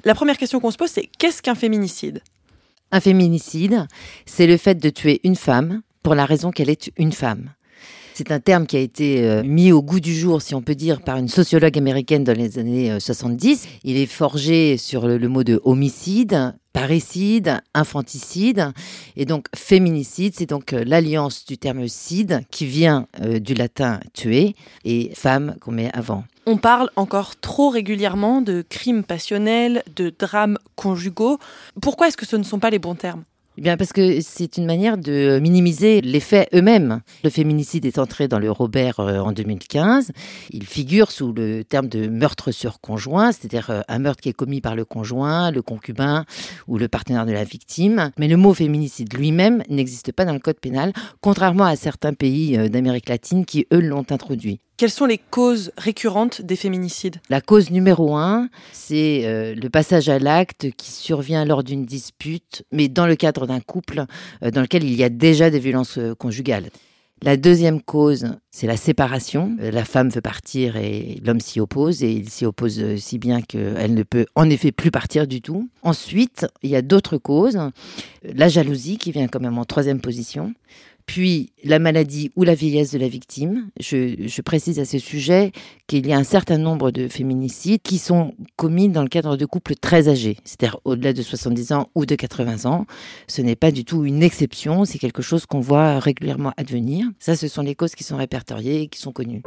La 0.04 0.14
première 0.14 0.38
question 0.38 0.60
qu'on 0.60 0.70
se 0.70 0.76
pose, 0.76 0.90
c'est 0.90 1.08
qu'est-ce 1.18 1.42
qu'un 1.42 1.56
féminicide? 1.56 2.22
Un 2.92 3.00
féminicide, 3.00 3.88
c'est 4.24 4.46
le 4.46 4.56
fait 4.56 4.76
de 4.76 4.88
tuer 4.88 5.20
une 5.24 5.36
femme 5.36 5.82
pour 6.04 6.14
la 6.14 6.26
raison 6.26 6.52
qu'elle 6.52 6.70
est 6.70 6.92
une 6.96 7.12
femme. 7.12 7.50
C'est 8.18 8.32
un 8.32 8.40
terme 8.40 8.66
qui 8.66 8.76
a 8.76 8.80
été 8.80 9.24
euh, 9.24 9.44
mis 9.44 9.70
au 9.70 9.80
goût 9.80 10.00
du 10.00 10.12
jour, 10.12 10.42
si 10.42 10.52
on 10.56 10.60
peut 10.60 10.74
dire, 10.74 11.02
par 11.02 11.18
une 11.18 11.28
sociologue 11.28 11.78
américaine 11.78 12.24
dans 12.24 12.36
les 12.36 12.58
années 12.58 12.98
70. 12.98 13.64
Euh, 13.64 13.68
Il 13.84 13.96
est 13.96 14.06
forgé 14.06 14.76
sur 14.76 15.06
le, 15.06 15.28
mot 15.28 15.44
de 15.44 15.60
homicide, 15.62 16.52
parricide, 16.72 17.60
infanticide. 17.74 18.72
Et 19.14 19.24
donc, 19.24 19.46
féminicide, 19.54 20.34
c'est 20.36 20.48
donc 20.48 20.72
euh, 20.72 20.82
l'alliance 20.84 21.44
du 21.44 21.58
terme 21.58 21.86
cide 21.86 22.40
qui 22.50 22.66
vient 22.66 23.06
du 23.22 23.54
latin 23.54 24.00
tuer 24.14 24.56
et 24.84 25.12
femme 25.14 25.54
qu'on 25.60 25.70
met 25.70 25.92
avant. 25.94 26.24
On 26.44 26.56
parle 26.56 26.90
encore 26.96 27.36
trop 27.36 27.70
régulièrement 27.70 28.40
de 28.42 28.64
crimes 28.68 29.04
passionnels, 29.04 29.84
de 29.94 30.12
drames 30.18 30.58
conjugaux. 30.74 31.38
Pourquoi 31.80 32.08
est-ce 32.08 32.16
que 32.16 32.26
ce 32.26 32.34
ne 32.34 32.42
sont 32.42 32.58
pas 32.58 32.70
les 32.70 32.80
bons 32.80 32.96
termes? 32.96 33.22
Eh 33.58 33.60
bien, 33.60 33.76
parce 33.76 33.92
que 33.92 34.20
c'est 34.20 34.56
une 34.56 34.66
manière 34.66 34.96
de 34.96 35.40
minimiser 35.42 36.00
les 36.00 36.20
faits 36.20 36.48
eux-mêmes. 36.54 37.00
Le 37.24 37.30
féminicide 37.30 37.86
est 37.86 37.98
entré 37.98 38.28
dans 38.28 38.38
le 38.38 38.52
Robert 38.52 39.00
euh, 39.00 39.18
en 39.18 39.32
2015. 39.32 40.12
Il 40.50 40.64
figure 40.64 41.10
sous 41.10 41.32
le 41.32 41.64
terme 41.64 41.88
de 41.88 42.06
meurtre 42.06 42.52
sur 42.52 42.80
conjoint, 42.80 43.32
c'est-à-dire 43.32 43.70
euh, 43.70 43.80
un 43.88 43.98
meurtre 43.98 44.20
qui 44.20 44.28
est 44.28 44.32
commis 44.32 44.60
par 44.60 44.76
le 44.76 44.84
conjoint, 44.84 45.50
le 45.50 45.60
concubin 45.60 46.24
ou 46.68 46.78
le 46.78 46.86
partenaire 46.86 47.26
de 47.26 47.32
la 47.32 47.42
victime. 47.42 48.12
Mais 48.16 48.28
le 48.28 48.36
mot 48.36 48.54
féminicide 48.54 49.12
lui-même 49.12 49.64
n'existe 49.68 50.12
pas 50.12 50.24
dans 50.24 50.34
le 50.34 50.38
code 50.38 50.60
pénal, 50.60 50.92
contrairement 51.20 51.64
à 51.64 51.74
certains 51.74 52.14
pays 52.14 52.56
euh, 52.56 52.68
d'Amérique 52.68 53.08
latine 53.08 53.44
qui, 53.44 53.66
eux, 53.72 53.80
l'ont 53.80 54.06
introduit. 54.10 54.60
Quelles 54.78 54.90
sont 54.90 55.06
les 55.06 55.18
causes 55.18 55.72
récurrentes 55.76 56.40
des 56.40 56.54
féminicides? 56.54 57.16
La 57.30 57.40
cause 57.40 57.72
numéro 57.72 58.14
un, 58.14 58.48
c'est 58.70 59.22
euh, 59.24 59.56
le 59.56 59.68
passage 59.70 60.08
à 60.08 60.20
l'acte 60.20 60.70
qui 60.76 60.92
survient 60.92 61.44
lors 61.44 61.64
d'une 61.64 61.84
dispute, 61.84 62.62
mais 62.70 62.86
dans 62.86 63.08
le 63.08 63.16
cadre 63.16 63.48
d'un 63.48 63.58
couple 63.58 64.04
euh, 64.44 64.52
dans 64.52 64.60
lequel 64.60 64.84
il 64.84 64.94
y 64.94 65.02
a 65.02 65.08
déjà 65.08 65.50
des 65.50 65.58
violences 65.58 65.98
euh, 65.98 66.14
conjugales. 66.14 66.68
La 67.22 67.36
deuxième 67.36 67.82
cause, 67.82 68.36
c'est 68.52 68.68
la 68.68 68.76
séparation. 68.76 69.56
La 69.58 69.84
femme 69.84 70.10
veut 70.10 70.20
partir 70.20 70.76
et 70.76 71.20
l'homme 71.24 71.40
s'y 71.40 71.58
oppose, 71.58 72.04
et 72.04 72.12
il 72.12 72.28
s'y 72.28 72.46
oppose 72.46 72.80
si 72.98 73.18
bien 73.18 73.42
qu'elle 73.42 73.94
ne 73.94 74.04
peut 74.04 74.26
en 74.36 74.48
effet 74.48 74.70
plus 74.70 74.92
partir 74.92 75.26
du 75.26 75.42
tout. 75.42 75.68
Ensuite, 75.82 76.46
il 76.62 76.70
y 76.70 76.76
a 76.76 76.82
d'autres 76.82 77.18
causes. 77.18 77.58
La 78.22 78.48
jalousie 78.48 78.98
qui 78.98 79.10
vient 79.10 79.26
quand 79.26 79.40
même 79.40 79.58
en 79.58 79.64
troisième 79.64 80.00
position 80.00 80.54
puis 81.08 81.54
la 81.64 81.78
maladie 81.78 82.30
ou 82.36 82.44
la 82.44 82.54
vieillesse 82.54 82.92
de 82.92 82.98
la 82.98 83.08
victime. 83.08 83.70
Je, 83.80 84.42
précise 84.42 84.78
à 84.78 84.84
ce 84.84 84.98
sujet 84.98 85.52
qu'il 85.86 86.06
y 86.06 86.12
a 86.12 86.18
un 86.18 86.22
certain 86.22 86.58
nombre 86.58 86.90
de 86.90 87.08
féminicides 87.08 87.80
qui 87.82 87.96
sont 87.98 88.34
commis 88.56 88.90
dans 88.90 89.02
le 89.02 89.08
cadre 89.08 89.36
de 89.36 89.46
couples 89.46 89.74
très 89.74 90.08
âgés, 90.08 90.36
c'est-à-dire 90.44 90.78
au-delà 90.84 91.14
de 91.14 91.22
70 91.22 91.72
ans 91.72 91.88
ou 91.94 92.04
de 92.04 92.14
80 92.14 92.70
ans. 92.70 92.84
Ce 93.26 93.40
n'est 93.40 93.56
pas 93.56 93.70
du 93.70 93.86
tout 93.86 94.04
une 94.04 94.22
exception, 94.22 94.84
c'est 94.84 94.98
quelque 94.98 95.22
chose 95.22 95.46
qu'on 95.46 95.60
voit 95.60 95.98
régulièrement 95.98 96.52
advenir. 96.58 97.06
Ça, 97.18 97.36
ce 97.36 97.48
sont 97.48 97.62
les 97.62 97.74
causes 97.74 97.94
qui 97.94 98.04
sont 98.04 98.18
répertoriées 98.18 98.82
et 98.82 98.88
qui 98.88 99.00
sont 99.00 99.12
connues. 99.12 99.42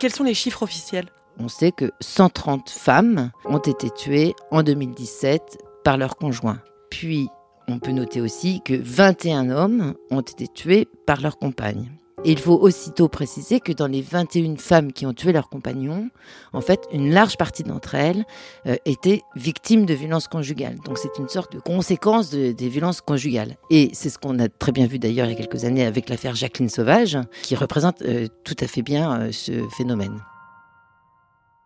Quels 0.00 0.12
sont 0.12 0.24
les 0.24 0.34
chiffres 0.34 0.62
officiels? 0.62 1.10
On 1.38 1.48
sait 1.48 1.72
que 1.72 1.92
130 2.00 2.70
femmes 2.70 3.30
ont 3.44 3.58
été 3.58 3.90
tuées 3.90 4.32
en 4.50 4.62
2017 4.62 5.58
par 5.84 5.98
leur 5.98 6.16
conjoint. 6.16 6.60
Puis 6.90 7.28
on 7.68 7.78
peut 7.78 7.92
noter 7.92 8.20
aussi 8.20 8.60
que 8.64 8.74
21 8.74 9.50
hommes 9.50 9.94
ont 10.10 10.20
été 10.20 10.48
tués 10.48 10.88
par 11.06 11.20
leurs 11.20 11.38
compagnes. 11.38 11.90
Et 12.24 12.30
il 12.30 12.38
faut 12.38 12.56
aussitôt 12.56 13.08
préciser 13.08 13.58
que 13.58 13.72
dans 13.72 13.88
les 13.88 14.00
21 14.00 14.56
femmes 14.56 14.92
qui 14.92 15.06
ont 15.06 15.12
tué 15.12 15.32
leurs 15.32 15.48
compagnons, 15.48 16.08
en 16.52 16.60
fait, 16.60 16.80
une 16.92 17.12
large 17.12 17.36
partie 17.36 17.64
d'entre 17.64 17.96
elles 17.96 18.24
euh, 18.66 18.76
étaient 18.84 19.22
victimes 19.34 19.86
de 19.86 19.94
violences 19.94 20.28
conjugales. 20.28 20.76
Donc 20.84 20.98
c'est 20.98 21.18
une 21.18 21.28
sorte 21.28 21.52
de 21.52 21.58
conséquence 21.58 22.30
des 22.30 22.68
violences 22.68 23.00
conjugales. 23.00 23.56
Et 23.70 23.90
c'est 23.92 24.08
ce 24.08 24.18
qu'on 24.18 24.38
a 24.38 24.48
très 24.48 24.70
bien 24.70 24.86
vu 24.86 24.98
d'ailleurs 25.00 25.26
il 25.26 25.30
y 25.30 25.34
a 25.34 25.38
quelques 25.38 25.64
années 25.64 25.84
avec 25.84 26.08
l'affaire 26.08 26.36
Jacqueline 26.36 26.68
Sauvage, 26.68 27.18
qui 27.42 27.56
représente 27.56 28.02
euh, 28.02 28.28
tout 28.44 28.56
à 28.60 28.68
fait 28.68 28.82
bien 28.82 29.20
euh, 29.20 29.32
ce 29.32 29.68
phénomène. 29.76 30.22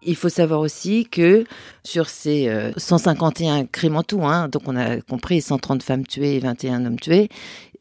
Il 0.03 0.15
faut 0.17 0.29
savoir 0.29 0.61
aussi 0.61 1.07
que 1.11 1.45
sur 1.83 2.09
ces 2.09 2.51
151 2.77 3.63
euh, 3.63 3.65
crimes 3.71 3.97
en 3.97 4.03
tout, 4.03 4.25
hein, 4.25 4.49
donc 4.49 4.63
on 4.67 4.77
a 4.77 5.01
compris 5.01 5.41
130 5.41 5.83
femmes 5.83 6.07
tuées 6.07 6.37
et 6.37 6.39
21 6.39 6.85
hommes 6.85 7.01
tués, 7.01 7.29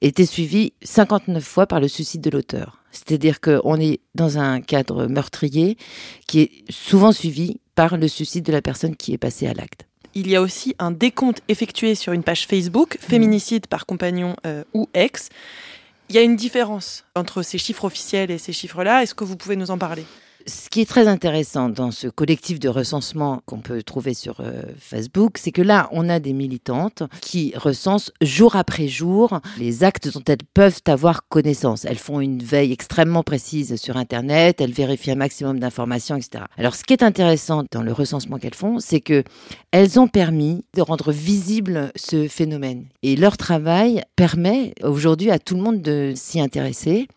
étaient 0.01 0.25
suivis 0.25 0.73
59 0.83 1.43
fois 1.43 1.67
par 1.67 1.79
le 1.79 1.87
suicide 1.87 2.21
de 2.21 2.29
l'auteur. 2.29 2.79
C'est-à-dire 2.91 3.41
qu'on 3.41 3.79
est 3.79 3.99
dans 4.15 4.37
un 4.37 4.61
cadre 4.61 5.07
meurtrier 5.07 5.77
qui 6.27 6.41
est 6.41 6.51
souvent 6.69 7.11
suivi 7.11 7.59
par 7.75 7.97
le 7.97 8.07
suicide 8.07 8.45
de 8.45 8.53
la 8.53 8.61
personne 8.61 8.95
qui 8.95 9.13
est 9.13 9.17
passée 9.17 9.47
à 9.47 9.53
l'acte. 9.53 9.85
Il 10.13 10.29
y 10.29 10.35
a 10.37 10.41
aussi 10.41 10.73
un 10.79 10.91
décompte 10.91 11.41
effectué 11.49 11.93
sur 11.93 12.13
une 12.13 12.23
page 12.23 12.47
Facebook, 12.47 12.97
féminicide 13.01 13.67
par 13.67 13.85
compagnon 13.85 14.37
euh, 14.45 14.63
ou 14.73 14.87
ex. 14.93 15.27
Il 16.07 16.15
y 16.15 16.19
a 16.19 16.21
une 16.21 16.37
différence 16.37 17.03
entre 17.15 17.41
ces 17.41 17.57
chiffres 17.57 17.83
officiels 17.83 18.31
et 18.31 18.37
ces 18.37 18.53
chiffres-là. 18.53 19.03
Est-ce 19.03 19.13
que 19.13 19.25
vous 19.25 19.35
pouvez 19.35 19.57
nous 19.57 19.71
en 19.71 19.77
parler? 19.77 20.05
Ce 20.47 20.69
qui 20.69 20.81
est 20.81 20.89
très 20.89 21.07
intéressant 21.07 21.69
dans 21.69 21.91
ce 21.91 22.07
collectif 22.07 22.59
de 22.59 22.69
recensement 22.69 23.41
qu'on 23.45 23.59
peut 23.59 23.81
trouver 23.81 24.13
sur 24.13 24.41
euh, 24.41 24.61
Facebook, 24.77 25.37
c'est 25.37 25.51
que 25.51 25.61
là, 25.61 25.89
on 25.91 26.07
a 26.07 26.19
des 26.19 26.33
militantes 26.33 27.03
qui 27.21 27.53
recensent 27.55 28.11
jour 28.21 28.55
après 28.55 28.87
jour 28.87 29.39
les 29.57 29.83
actes 29.83 30.13
dont 30.13 30.23
elles 30.27 30.37
peuvent 30.53 30.81
avoir 30.85 31.27
connaissance. 31.27 31.85
Elles 31.85 31.97
font 31.97 32.19
une 32.19 32.43
veille 32.43 32.71
extrêmement 32.71 33.23
précise 33.23 33.75
sur 33.75 33.97
Internet, 33.97 34.61
elles 34.61 34.73
vérifient 34.73 35.11
un 35.11 35.15
maximum 35.15 35.59
d'informations, 35.59 36.15
etc. 36.15 36.45
Alors, 36.57 36.75
ce 36.75 36.83
qui 36.83 36.93
est 36.93 37.03
intéressant 37.03 37.63
dans 37.71 37.81
le 37.81 37.91
recensement 37.91 38.37
qu'elles 38.37 38.53
font, 38.53 38.79
c'est 38.79 39.01
que 39.01 39.23
elles 39.71 39.99
ont 39.99 40.07
permis 40.07 40.63
de 40.75 40.81
rendre 40.81 41.11
visible 41.11 41.91
ce 41.95 42.27
phénomène. 42.27 42.85
Et 43.03 43.15
leur 43.15 43.37
travail 43.37 44.03
permet 44.15 44.73
aujourd'hui 44.83 45.31
à 45.31 45.39
tout 45.39 45.55
le 45.55 45.61
monde 45.61 45.81
de 45.81 46.13
s'y 46.15 46.39
intéresser 46.39 47.07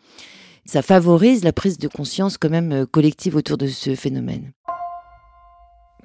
ça 0.68 0.82
favorise 0.82 1.44
la 1.44 1.54
prise 1.54 1.78
de 1.78 1.88
conscience 1.88 2.37
quand 2.37 2.50
même 2.50 2.72
euh, 2.72 2.87
collective 2.87 3.37
autour 3.37 3.56
de 3.56 3.66
ce 3.66 3.94
phénomène. 3.94 4.52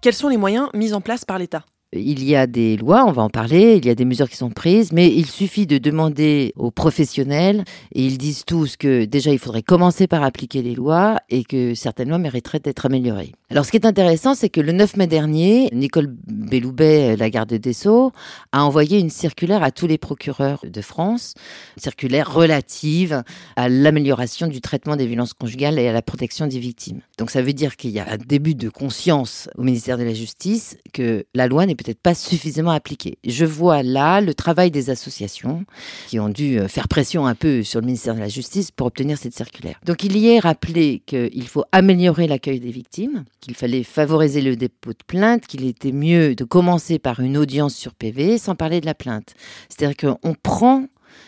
Quels 0.01 0.13
sont 0.13 0.29
les 0.29 0.38
moyens 0.38 0.70
mis 0.74 0.93
en 0.93 1.01
place 1.01 1.25
par 1.25 1.38
l'État? 1.38 1.65
Il 1.96 2.24
y 2.24 2.36
a 2.36 2.48
des 2.48 2.78
lois, 2.78 3.06
on 3.06 3.12
va 3.12 3.22
en 3.22 3.30
parler, 3.30 3.76
il 3.78 3.86
y 3.86 3.90
a 3.90 3.96
des 3.96 4.06
mesures 4.06 4.30
qui 4.30 4.38
sont 4.38 4.50
prises, 4.50 4.92
mais 4.92 5.08
il 5.08 5.26
suffit 5.26 5.68
de 5.68 5.78
demander 5.78 6.54
aux 6.56 6.72
professionnels, 6.72 7.64
et 7.94 8.06
ils 8.06 8.18
disent 8.18 8.46
tous 8.46 8.78
que 8.78 9.06
déjà 9.06 9.32
il 9.32 9.40
faudrait 9.40 9.64
commencer 9.64 10.08
par 10.08 10.24
appliquer 10.24 10.62
les 10.62 10.76
lois 10.76 11.20
et 11.30 11.44
que 11.44 11.76
certaines 11.76 12.10
lois 12.10 12.18
mériteraient 12.18 12.60
d'être 12.60 12.86
améliorées. 12.86 13.34
Alors 13.50 13.66
ce 13.66 13.72
qui 13.72 13.78
est 13.78 13.86
intéressant, 13.86 14.34
c'est 14.34 14.50
que 14.50 14.62
le 14.62 14.72
9 14.72 14.98
mai 14.98 15.08
dernier, 15.08 15.70
Nicole 15.74 16.08
Belloubet, 16.08 17.16
la 17.16 17.30
garde 17.30 17.54
des 17.54 17.74
Sceaux, 17.74 18.12
a 18.52 18.64
envoyé 18.64 19.00
une 19.00 19.10
circulaire 19.10 19.62
à 19.64 19.72
tous 19.72 19.88
les 19.88 19.98
procureurs 19.98 20.66
de 20.68 20.82
France, 20.82 21.36
circulaire 21.78 22.34
relative 22.34 23.24
à 23.56 23.70
l'amélioration 23.70 24.48
du 24.48 24.62
traitement 24.62 24.96
des 24.96 25.06
violences 25.06 25.34
conjugales 25.34 25.78
et 25.78 25.88
à 25.88 25.94
la 25.94 26.02
protection 26.02 26.48
des 26.48 26.60
victimes. 26.60 27.02
Donc 27.18 27.30
ça 27.30 27.42
veut 27.42 27.54
dire 27.54 27.76
qu'il 27.76 27.92
y 27.92 28.00
a 28.00 28.10
un 28.10 28.18
début 28.18 28.56
de 28.56 28.70
conscience 28.70 29.50
au 29.58 29.64
ministère 29.64 29.98
de 29.98 30.04
la 30.04 30.14
Justice 30.14 30.78
que 30.92 31.26
la 31.36 31.48
loi 31.48 31.66
n'est 31.66 31.76
peut-être 31.84 32.02
pas 32.02 32.16
suffisamment 32.16 32.72
appliquée. 32.72 33.18
Je 33.24 33.46
vois 33.46 33.84
là 33.84 34.22
le 34.22 34.34
travail 34.34 34.72
des 34.72 34.90
associations 34.90 35.66
qui 36.08 36.20
ont 36.20 36.30
dû 36.30 36.60
euh, 36.60 36.68
faire 36.68 36.88
pression 36.88 37.28
un 37.28 37.36
peu 37.36 37.63
sur 37.63 37.80
le 37.80 37.86
ministère 37.86 38.16
de 38.16 38.20
la 38.20 38.30
Justice 38.30 38.72
pour 38.72 38.88
obtenir 38.88 39.18
cette 39.18 39.36
circulaire. 39.36 39.80
Donc 39.86 40.04
il 40.04 40.18
y 40.18 40.30
est 40.30 40.40
rappelé 40.40 41.02
qu'il 41.06 41.48
faut 41.48 41.66
améliorer 41.72 42.28
l'accueil 42.28 42.60
des 42.60 42.72
victimes, 42.72 43.25
qu'il 43.40 43.56
fallait 43.56 43.84
favoriser 43.84 44.42
le 44.42 44.56
dépôt 44.56 44.92
de 44.92 45.04
plainte, 45.06 45.46
qu'il 45.46 45.66
était 45.66 45.92
mieux 45.92 46.36
de 46.36 46.44
commencer 46.44 47.00
par 47.00 47.20
une 47.20 47.38
audience 47.38 47.75
sur 47.75 47.94
PV 47.94 48.38
sans 48.38 48.56
parler 48.56 48.82
de 48.82 48.86
la 48.86 48.96
plainte. 48.96 49.34
C'est-à-dire 49.70 49.98
qu'on 49.98 50.36
prend 50.42 50.88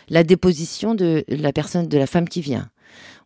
la 0.09 0.23
déposition 0.23 0.95
de 0.95 1.23
la 1.27 1.53
personne, 1.53 1.87
de 1.87 1.97
la 1.97 2.07
femme 2.07 2.27
qui 2.27 2.41
vient 2.41 2.69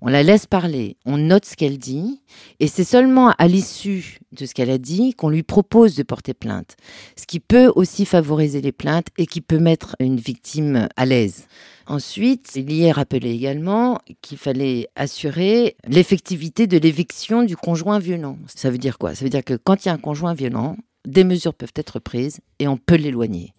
on 0.01 0.07
la 0.07 0.23
laisse 0.23 0.45
parler, 0.45 0.97
on 1.05 1.17
note 1.17 1.45
ce 1.45 1.55
qu'elle 1.55 1.77
dit, 1.77 2.21
et 2.59 2.67
c'est 2.67 2.83
seulement 2.83 3.31
à 3.37 3.47
l'issue 3.47 4.19
de 4.31 4.45
ce 4.45 4.53
qu'elle 4.53 4.69
a 4.69 4.77
dit 4.77 5.13
qu'on 5.13 5.29
lui 5.29 5.43
propose 5.43 5.95
de 5.95 6.03
porter 6.03 6.33
plainte. 6.33 6.77
Ce 7.17 7.25
qui 7.25 7.39
peut 7.39 7.71
aussi 7.75 8.05
favoriser 8.05 8.61
les 8.61 8.71
plaintes 8.71 9.07
et 9.17 9.25
qui 9.25 9.41
peut 9.41 9.59
mettre 9.59 9.95
une 9.99 10.17
victime 10.17 10.87
à 10.95 11.05
l'aise. 11.05 11.47
Ensuite, 11.87 12.51
il 12.55 12.71
y 12.71 12.83
est 12.83 12.91
rappelé 12.91 13.31
également 13.31 13.99
qu'il 14.21 14.37
fallait 14.37 14.87
assurer 14.95 15.75
l'effectivité 15.87 16.67
de 16.67 16.77
l'éviction 16.77 17.43
du 17.43 17.57
conjoint 17.57 17.99
violent. 17.99 18.37
Ça 18.53 18.69
veut 18.69 18.77
dire 18.77 18.99
quoi? 18.99 19.15
Ça 19.15 19.25
veut 19.25 19.31
dire 19.31 19.43
que 19.43 19.55
quand 19.55 19.83
il 19.83 19.87
y 19.87 19.91
a 19.91 19.95
un 19.95 19.97
conjoint 19.97 20.35
violent, 20.35 20.77
des 21.05 21.23
mesures 21.23 21.53
peuvent 21.53 21.73
être 21.75 21.99
prises 21.99 22.41
et 22.59 22.67
on 22.67 22.77
peut 22.77 22.95
l'éloigner. 22.95 23.53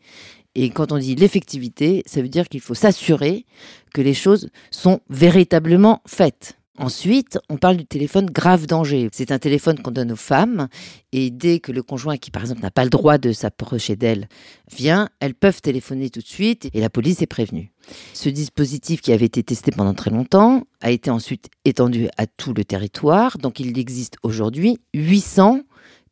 Et 0.55 0.71
quand 0.71 0.93
on 0.93 0.99
dit 0.99 1.15
l'effectivité, 1.15 2.03
ça 2.07 2.23
veut 2.23 2.29
dire 2.29 2.49
qu'il 2.49 2.61
faut 2.61 2.75
s'assurer 2.75 3.47
que 3.95 4.01
les 4.01 4.15
choses 4.15 4.51
sont 4.71 5.01
véritablement 5.09 6.03
faites. 6.07 6.57
Ensuite, 6.81 7.39
on 7.51 7.59
parle 7.59 7.77
du 7.77 7.85
téléphone 7.85 8.31
grave 8.31 8.67
danger. 8.67 9.11
C'est 9.13 9.33
un 9.33 9.39
téléphone 9.39 9.79
qu'on 9.79 9.91
donne 9.91 10.13
aux 10.13 10.17
femmes 10.17 10.69
et 11.13 11.31
dès 11.31 11.59
que 11.61 11.73
le 11.73 11.83
conjoint 11.83 12.17
qui 12.17 12.31
par 12.31 12.41
exemple 12.41 12.63
n'a 12.63 12.71
pas 12.71 12.85
le 12.85 12.91
droit 12.91 13.19
de 13.19 13.33
s'approcher 13.33 13.97
d'elle 13.97 14.31
vient, 14.75 15.11
elles 15.21 15.35
peuvent 15.35 15.61
téléphoner 15.61 16.09
tout 16.09 16.21
de 16.21 16.27
suite 16.27 16.71
et 16.73 16.81
la 16.81 16.89
police 16.89 17.21
est 17.21 17.27
prévenue. 17.27 17.71
Ce 18.15 18.31
dispositif 18.31 19.03
qui 19.03 19.13
avait 19.13 19.27
été 19.27 19.43
testé 19.43 19.73
pendant 19.73 19.93
très 19.93 20.11
longtemps 20.11 20.65
a 20.81 20.91
été 20.91 21.11
ensuite 21.11 21.51
étendu 21.67 22.09
à 22.17 22.27
tout 22.27 22.55
le 22.55 22.65
territoire. 22.65 23.37
Donc 23.37 23.61
il 23.61 23.79
existe 23.79 24.17
aujourd'hui 24.23 24.79
800 24.95 25.61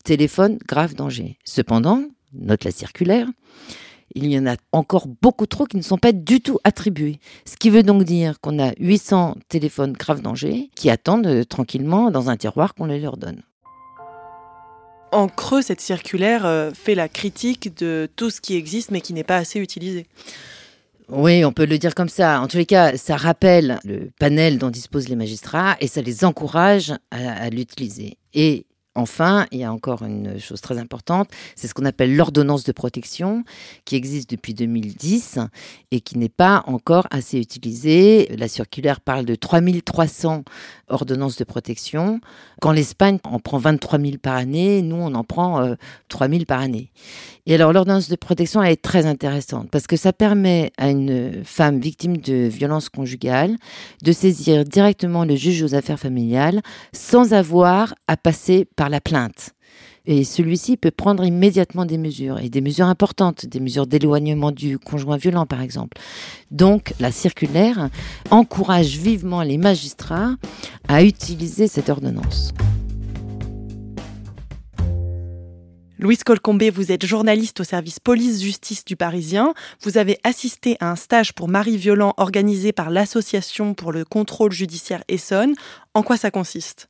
téléphones 0.04 0.58
grave 0.68 0.94
danger. 0.94 1.38
Cependant, 1.44 2.04
note 2.34 2.64
la 2.64 2.72
circulaire, 2.72 3.26
il 4.14 4.26
y 4.26 4.38
en 4.38 4.46
a 4.46 4.56
encore 4.72 5.06
beaucoup 5.20 5.46
trop 5.46 5.66
qui 5.66 5.76
ne 5.76 5.82
sont 5.82 5.98
pas 5.98 6.12
du 6.12 6.40
tout 6.40 6.58
attribués. 6.64 7.20
Ce 7.44 7.56
qui 7.56 7.70
veut 7.70 7.82
donc 7.82 8.04
dire 8.04 8.40
qu'on 8.40 8.58
a 8.58 8.72
800 8.78 9.36
téléphones 9.48 9.92
grave 9.92 10.22
danger 10.22 10.70
qui 10.74 10.90
attendent 10.90 11.26
euh, 11.26 11.44
tranquillement 11.44 12.10
dans 12.10 12.30
un 12.30 12.36
tiroir 12.36 12.74
qu'on 12.74 12.86
les 12.86 13.00
leur 13.00 13.16
donne. 13.16 13.42
En 15.12 15.28
creux, 15.28 15.62
cette 15.62 15.80
circulaire 15.80 16.44
euh, 16.44 16.70
fait 16.74 16.94
la 16.94 17.08
critique 17.08 17.76
de 17.76 18.08
tout 18.16 18.30
ce 18.30 18.40
qui 18.40 18.56
existe 18.56 18.90
mais 18.90 19.00
qui 19.00 19.14
n'est 19.14 19.24
pas 19.24 19.36
assez 19.36 19.58
utilisé. 19.58 20.06
Oui, 21.08 21.42
on 21.44 21.52
peut 21.52 21.64
le 21.64 21.78
dire 21.78 21.94
comme 21.94 22.10
ça. 22.10 22.40
En 22.42 22.48
tous 22.48 22.58
les 22.58 22.66
cas, 22.66 22.98
ça 22.98 23.16
rappelle 23.16 23.78
le 23.84 24.10
panel 24.18 24.58
dont 24.58 24.68
disposent 24.68 25.08
les 25.08 25.16
magistrats 25.16 25.76
et 25.80 25.86
ça 25.86 26.02
les 26.02 26.24
encourage 26.26 26.92
à, 27.10 27.44
à 27.44 27.48
l'utiliser. 27.48 28.18
Et 28.34 28.66
Enfin, 28.98 29.46
il 29.52 29.60
y 29.60 29.64
a 29.64 29.72
encore 29.72 30.02
une 30.02 30.40
chose 30.40 30.60
très 30.60 30.76
importante, 30.76 31.30
c'est 31.54 31.68
ce 31.68 31.74
qu'on 31.74 31.84
appelle 31.84 32.16
l'ordonnance 32.16 32.64
de 32.64 32.72
protection, 32.72 33.44
qui 33.84 33.94
existe 33.94 34.28
depuis 34.28 34.54
2010 34.54 35.38
et 35.92 36.00
qui 36.00 36.18
n'est 36.18 36.28
pas 36.28 36.64
encore 36.66 37.06
assez 37.12 37.38
utilisée. 37.38 38.26
La 38.36 38.48
circulaire 38.48 39.00
parle 39.00 39.24
de 39.24 39.36
3300 39.36 40.42
ordonnances 40.88 41.36
de 41.36 41.44
protection. 41.44 42.20
Quand 42.60 42.72
l'Espagne 42.72 43.18
en 43.24 43.38
prend 43.38 43.58
23 43.58 43.98
000 43.98 44.12
par 44.22 44.36
année, 44.36 44.82
nous, 44.82 44.96
on 44.96 45.14
en 45.14 45.24
prend 45.24 45.62
euh, 45.62 45.74
3 46.08 46.28
000 46.28 46.44
par 46.46 46.60
année. 46.60 46.90
Et 47.46 47.54
alors, 47.54 47.72
l'ordonnance 47.72 48.08
de 48.08 48.16
protection, 48.16 48.62
elle 48.62 48.72
est 48.72 48.82
très 48.82 49.06
intéressante 49.06 49.70
parce 49.70 49.86
que 49.86 49.96
ça 49.96 50.12
permet 50.12 50.72
à 50.76 50.90
une 50.90 51.42
femme 51.44 51.80
victime 51.80 52.18
de 52.18 52.48
violences 52.48 52.88
conjugales 52.88 53.56
de 54.02 54.12
saisir 54.12 54.64
directement 54.64 55.24
le 55.24 55.36
juge 55.36 55.62
aux 55.62 55.74
affaires 55.74 55.98
familiales 55.98 56.60
sans 56.92 57.32
avoir 57.32 57.94
à 58.06 58.16
passer 58.16 58.66
par 58.76 58.88
la 58.88 59.00
plainte. 59.00 59.54
Et 60.10 60.24
celui-ci 60.24 60.78
peut 60.78 60.90
prendre 60.90 61.22
immédiatement 61.22 61.84
des 61.84 61.98
mesures, 61.98 62.38
et 62.38 62.48
des 62.48 62.62
mesures 62.62 62.86
importantes, 62.86 63.44
des 63.44 63.60
mesures 63.60 63.86
d'éloignement 63.86 64.52
du 64.52 64.78
conjoint 64.78 65.18
violent, 65.18 65.44
par 65.44 65.60
exemple. 65.60 65.98
Donc, 66.50 66.94
la 66.98 67.12
circulaire 67.12 67.90
encourage 68.30 68.96
vivement 68.96 69.42
les 69.42 69.58
magistrats 69.58 70.36
à 70.88 71.04
utiliser 71.04 71.68
cette 71.68 71.90
ordonnance. 71.90 72.52
Louise 75.98 76.22
Colcombé, 76.22 76.70
vous 76.70 76.92
êtes 76.92 77.04
journaliste 77.04 77.60
au 77.60 77.64
service 77.64 77.98
police-justice 77.98 78.84
du 78.84 78.94
Parisien. 78.94 79.52
Vous 79.82 79.98
avez 79.98 80.18
assisté 80.22 80.76
à 80.78 80.92
un 80.92 80.96
stage 80.96 81.32
pour 81.32 81.48
mari 81.48 81.76
violent 81.76 82.14
organisé 82.18 82.72
par 82.72 82.90
l'Association 82.90 83.74
pour 83.74 83.90
le 83.90 84.04
contrôle 84.04 84.52
judiciaire 84.52 85.02
Essonne. 85.08 85.54
En 85.94 86.04
quoi 86.04 86.16
ça 86.16 86.30
consiste? 86.30 86.88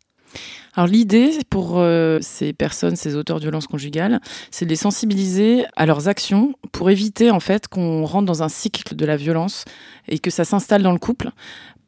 Alors 0.75 0.87
l'idée 0.87 1.31
pour 1.49 1.79
euh, 1.79 2.19
ces 2.21 2.53
personnes, 2.53 2.97
ces 2.97 3.17
auteurs 3.17 3.39
de 3.39 3.45
violences 3.45 3.67
conjugales, 3.67 4.21
c'est 4.51 4.67
de 4.67 4.71
les 4.71 4.77
sensibiliser 4.77 5.65
à 5.75 5.87
leurs 5.87 6.07
actions 6.07 6.53
pour 6.71 6.91
éviter 6.91 7.31
en 7.31 7.41
fait 7.41 7.67
qu'on 7.67 8.05
rentre 8.05 8.27
dans 8.27 8.43
un 8.43 8.51
cycle 8.51 8.95
de 8.95 9.07
la 9.07 9.17
violence 9.17 9.65
et 10.07 10.19
que 10.19 10.31
ça 10.31 10.45
s'installe 10.45 10.83
dans 10.83 10.93
le 10.93 10.99
couple 10.99 11.31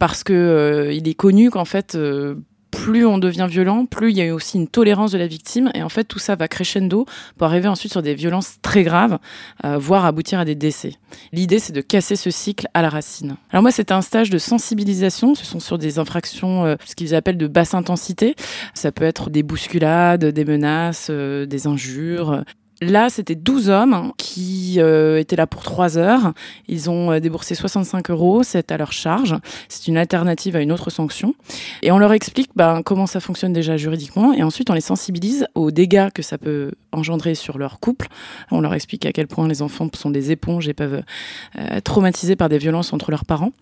parce 0.01 0.25
que 0.25 0.33
euh, 0.33 0.93
il 0.93 1.07
est 1.07 1.15
connu 1.15 1.51
qu'en 1.51 1.65
fait 1.65 1.95
euh, 1.95 2.35
plus 2.71 3.05
on 3.07 3.19
devient 3.19 3.47
violent, 3.49 3.87
plus 3.87 4.11
il 4.11 4.17
y 4.17 4.29
a 4.29 4.35
aussi 4.35 4.57
une 4.57 4.69
tolérance 4.69 5.13
de 5.13 5.19
la 5.19 5.27
victime. 5.27 5.71
Et 5.75 5.83
en 5.83 5.89
fait, 5.89 6.05
tout 6.05 6.19
ça 6.19 6.37
va 6.37 6.49
crescendo 6.49 7.07
pour 7.37 7.47
arriver 7.47 7.69
ensuite 7.69 7.93
sur 7.93 8.03
des 8.03 8.15
violences 8.15 8.57
très 8.63 8.83
graves, 8.83 9.19
euh, 9.65 9.79
voire 9.79 10.05
aboutir 10.05 10.39
à 10.39 10.45
des 10.45 10.55
décès. 10.55 10.95
L'idée, 11.33 11.59
c'est 11.59 11.73
de 11.73 11.81
casser 11.81 12.17
ce 12.17 12.31
cycle 12.31 12.69
à 12.75 12.83
la 12.83 12.89
racine. 12.89 13.37
Alors 13.51 13.63
moi, 13.63 13.71
c'était 13.71 13.93
un 13.93 14.03
stage 14.03 14.31
de 14.31 14.39
sensibilisation. 14.39 15.35
Ce 15.35 15.45
sont 15.45 15.61
sur 15.61 15.79
des 15.79 15.99
infractions, 15.99 16.65
euh, 16.65 16.77
ce 16.85 16.95
qu'ils 16.95 17.15
appellent 17.15 17.39
de 17.39 17.49
basse 17.49 17.75
intensité. 17.75 18.35
Ça 18.75 18.93
peut 18.93 19.05
être 19.05 19.31
des 19.31 19.43
bousculades, 19.43 20.25
des 20.25 20.45
menaces, 20.45 21.09
euh, 21.11 21.47
des 21.47 21.67
injures, 21.67 22.45
Là, 22.83 23.11
c'était 23.11 23.35
12 23.35 23.69
hommes 23.69 24.13
qui 24.17 24.77
euh, 24.79 25.19
étaient 25.19 25.37
là 25.37 25.47
pour 25.47 25.63
3 25.63 25.99
heures. 25.99 26.33
Ils 26.67 26.89
ont 26.89 27.13
euh, 27.13 27.21
déboursé 27.21 27.55
65 27.55 28.09
euros, 28.09 28.43
c'est 28.43 28.73
à 28.73 28.79
leur 28.79 28.93
charge. 28.93 29.37
C'est 29.69 29.87
une 29.89 29.99
alternative 29.99 30.57
à 30.57 30.61
une 30.61 30.73
autre 30.73 30.89
sanction. 30.89 31.35
Et 31.83 31.93
on 31.93 31.99
leur 31.99 32.15
explique 32.15 32.51
ben, 32.57 32.83
comment 32.83 33.07
ça 33.07 33.21
fonctionne 33.21 33.53
déjà 33.53 33.77
juridiquement. 33.77 34.33
Et 34.33 34.43
ensuite, 34.43 34.71
on 34.71 34.75
les 34.75 34.81
sensibilise 34.81 35.47
aux 35.55 35.71
dégâts 35.71 36.09
que 36.15 36.23
ça 36.23 36.39
peut 36.39 36.73
engendrer 36.93 37.35
sur 37.35 37.59
leur 37.59 37.81
couple. 37.81 38.09
On 38.51 38.63
leur 38.63 38.73
explique 38.73 39.05
à 39.05 39.13
quel 39.13 39.27
point 39.27 39.47
les 39.47 39.61
enfants 39.61 39.89
sont 39.95 40.11
des 40.11 40.31
éponges 40.31 40.67
et 40.67 40.73
peuvent 40.73 41.03
euh, 41.59 41.77
être 41.77 41.85
traumatisés 41.85 42.37
par 42.37 42.49
des 42.49 42.59
violences 42.59 42.95
entre 42.95 43.11
leurs 43.11 43.27
parents. 43.27 43.53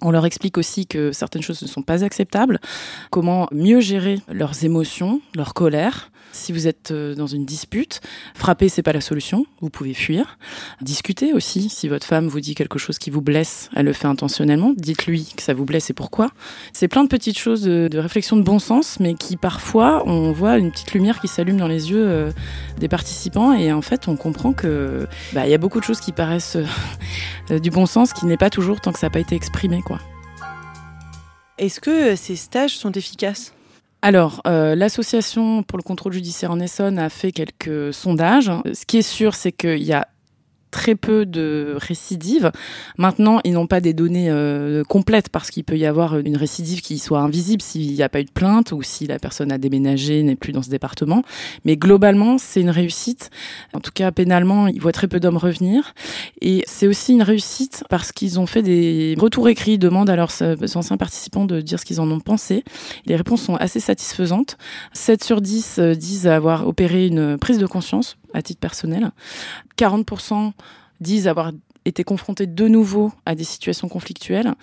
On 0.00 0.10
leur 0.10 0.26
explique 0.26 0.58
aussi 0.58 0.86
que 0.86 1.12
certaines 1.12 1.42
choses 1.42 1.62
ne 1.62 1.66
sont 1.66 1.82
pas 1.82 2.04
acceptables, 2.04 2.60
comment 3.10 3.48
mieux 3.50 3.80
gérer 3.80 4.20
leurs 4.28 4.64
émotions, 4.64 5.20
leur 5.34 5.54
colère, 5.54 6.10
si 6.32 6.52
vous 6.52 6.66
êtes 6.66 6.90
euh, 6.90 7.14
dans 7.14 7.26
une 7.26 7.44
dispute, 7.44 8.00
frapper 8.34 8.68
c'est 8.68 8.82
pas 8.82 8.92
la 8.92 9.00
solution, 9.00 9.46
vous 9.60 9.70
pouvez 9.70 9.94
fuir. 9.94 10.38
Discutez 10.80 11.32
aussi. 11.32 11.68
Si 11.68 11.88
votre 11.88 12.06
femme 12.06 12.28
vous 12.28 12.40
dit 12.40 12.54
quelque 12.54 12.78
chose 12.78 12.98
qui 12.98 13.10
vous 13.10 13.22
blesse, 13.22 13.70
elle 13.74 13.86
le 13.86 13.92
fait 13.92 14.06
intentionnellement, 14.06 14.74
dites-lui 14.76 15.32
que 15.36 15.42
ça 15.42 15.54
vous 15.54 15.64
blesse 15.64 15.90
et 15.90 15.94
pourquoi. 15.94 16.30
C'est 16.72 16.88
plein 16.88 17.04
de 17.04 17.08
petites 17.08 17.38
choses 17.38 17.62
de, 17.62 17.98
réflexion 17.98 18.36
de 18.36 18.42
bon 18.42 18.58
sens, 18.58 19.00
mais 19.00 19.14
qui 19.14 19.36
parfois 19.36 20.02
on 20.06 20.32
voit 20.32 20.58
une 20.58 20.70
petite 20.70 20.92
lumière 20.92 21.20
qui 21.20 21.28
s'allume 21.28 21.56
dans 21.56 21.68
les 21.68 21.90
yeux 21.90 22.06
euh, 22.06 22.30
des 22.78 22.88
participants 22.88 23.52
et 23.52 23.72
en 23.72 23.82
fait 23.82 24.08
on 24.08 24.16
comprend 24.16 24.52
que 24.52 25.06
bah, 25.32 25.46
il 25.46 25.50
y 25.50 25.54
a 25.54 25.58
beaucoup 25.58 25.80
de 25.80 25.84
choses 25.84 26.00
qui 26.00 26.12
paraissent 26.12 26.58
euh, 27.50 27.58
du 27.58 27.70
bon 27.70 27.86
sens 27.86 28.12
qui 28.12 28.26
n'est 28.26 28.36
pas 28.36 28.50
toujours 28.50 28.80
tant 28.80 28.92
que 28.92 28.98
ça 28.98 29.06
n'a 29.06 29.10
pas 29.10 29.20
été 29.20 29.34
exprimé. 29.34 29.78
Est-ce 31.58 31.80
que 31.80 32.16
ces 32.16 32.36
stages 32.36 32.76
sont 32.76 32.92
efficaces? 32.92 33.52
Alors, 34.00 34.42
euh, 34.46 34.76
l'association 34.76 35.64
pour 35.64 35.76
le 35.76 35.82
contrôle 35.82 36.12
judiciaire 36.12 36.52
en 36.52 36.60
Essonne 36.60 36.98
a 37.00 37.08
fait 37.08 37.32
quelques 37.32 37.92
sondages. 37.92 38.52
Ce 38.72 38.86
qui 38.86 38.98
est 38.98 39.02
sûr, 39.02 39.34
c'est 39.34 39.50
qu'il 39.50 39.82
y 39.82 39.92
a 39.92 40.06
très 40.70 40.94
peu 40.94 41.26
de 41.26 41.74
récidives. 41.76 42.50
Maintenant, 42.96 43.40
ils 43.44 43.52
n'ont 43.52 43.66
pas 43.66 43.80
des 43.80 43.92
données 43.94 44.30
euh, 44.30 44.84
complètes 44.84 45.28
parce 45.28 45.50
qu'il 45.50 45.64
peut 45.64 45.78
y 45.78 45.86
avoir 45.86 46.18
une 46.18 46.36
récidive 46.36 46.80
qui 46.80 46.98
soit 46.98 47.20
invisible 47.20 47.62
s'il 47.62 47.92
n'y 47.92 48.02
a 48.02 48.08
pas 48.08 48.20
eu 48.20 48.24
de 48.24 48.30
plainte 48.30 48.72
ou 48.72 48.82
si 48.82 49.06
la 49.06 49.18
personne 49.18 49.52
a 49.52 49.58
déménagé, 49.58 50.22
n'est 50.22 50.36
plus 50.36 50.52
dans 50.52 50.62
ce 50.62 50.70
département. 50.70 51.22
Mais 51.64 51.76
globalement, 51.76 52.38
c'est 52.38 52.60
une 52.60 52.70
réussite. 52.70 53.30
En 53.72 53.80
tout 53.80 53.92
cas, 53.92 54.10
pénalement, 54.12 54.66
ils 54.66 54.80
voient 54.80 54.92
très 54.92 55.08
peu 55.08 55.20
d'hommes 55.20 55.36
revenir. 55.36 55.94
Et 56.40 56.64
c'est 56.66 56.86
aussi 56.86 57.12
une 57.12 57.22
réussite 57.22 57.84
parce 57.88 58.12
qu'ils 58.12 58.38
ont 58.40 58.46
fait 58.46 58.62
des 58.62 59.14
retours 59.18 59.48
écrits, 59.48 59.72
ils 59.72 59.78
demandent 59.78 60.10
à 60.10 60.16
leurs 60.16 60.32
anciens 60.76 60.96
participants 60.96 61.44
de 61.44 61.60
dire 61.60 61.80
ce 61.80 61.84
qu'ils 61.84 62.00
en 62.00 62.10
ont 62.10 62.20
pensé. 62.20 62.64
Les 63.06 63.16
réponses 63.16 63.42
sont 63.42 63.56
assez 63.56 63.80
satisfaisantes. 63.80 64.56
7 64.92 65.24
sur 65.24 65.40
10 65.40 65.78
euh, 65.78 65.94
disent 65.94 66.26
avoir 66.26 66.66
opéré 66.66 67.06
une 67.06 67.38
prise 67.38 67.58
de 67.58 67.66
conscience 67.66 68.16
à 68.34 68.42
titre 68.42 68.60
personnel. 68.60 69.10
40% 69.76 70.52
disent 71.00 71.28
avoir 71.28 71.52
été 71.84 72.04
confrontés 72.04 72.46
de 72.46 72.68
nouveau 72.68 73.12
à 73.26 73.34
des 73.34 73.44
situations 73.44 73.88
conflictuelles. 73.88 74.54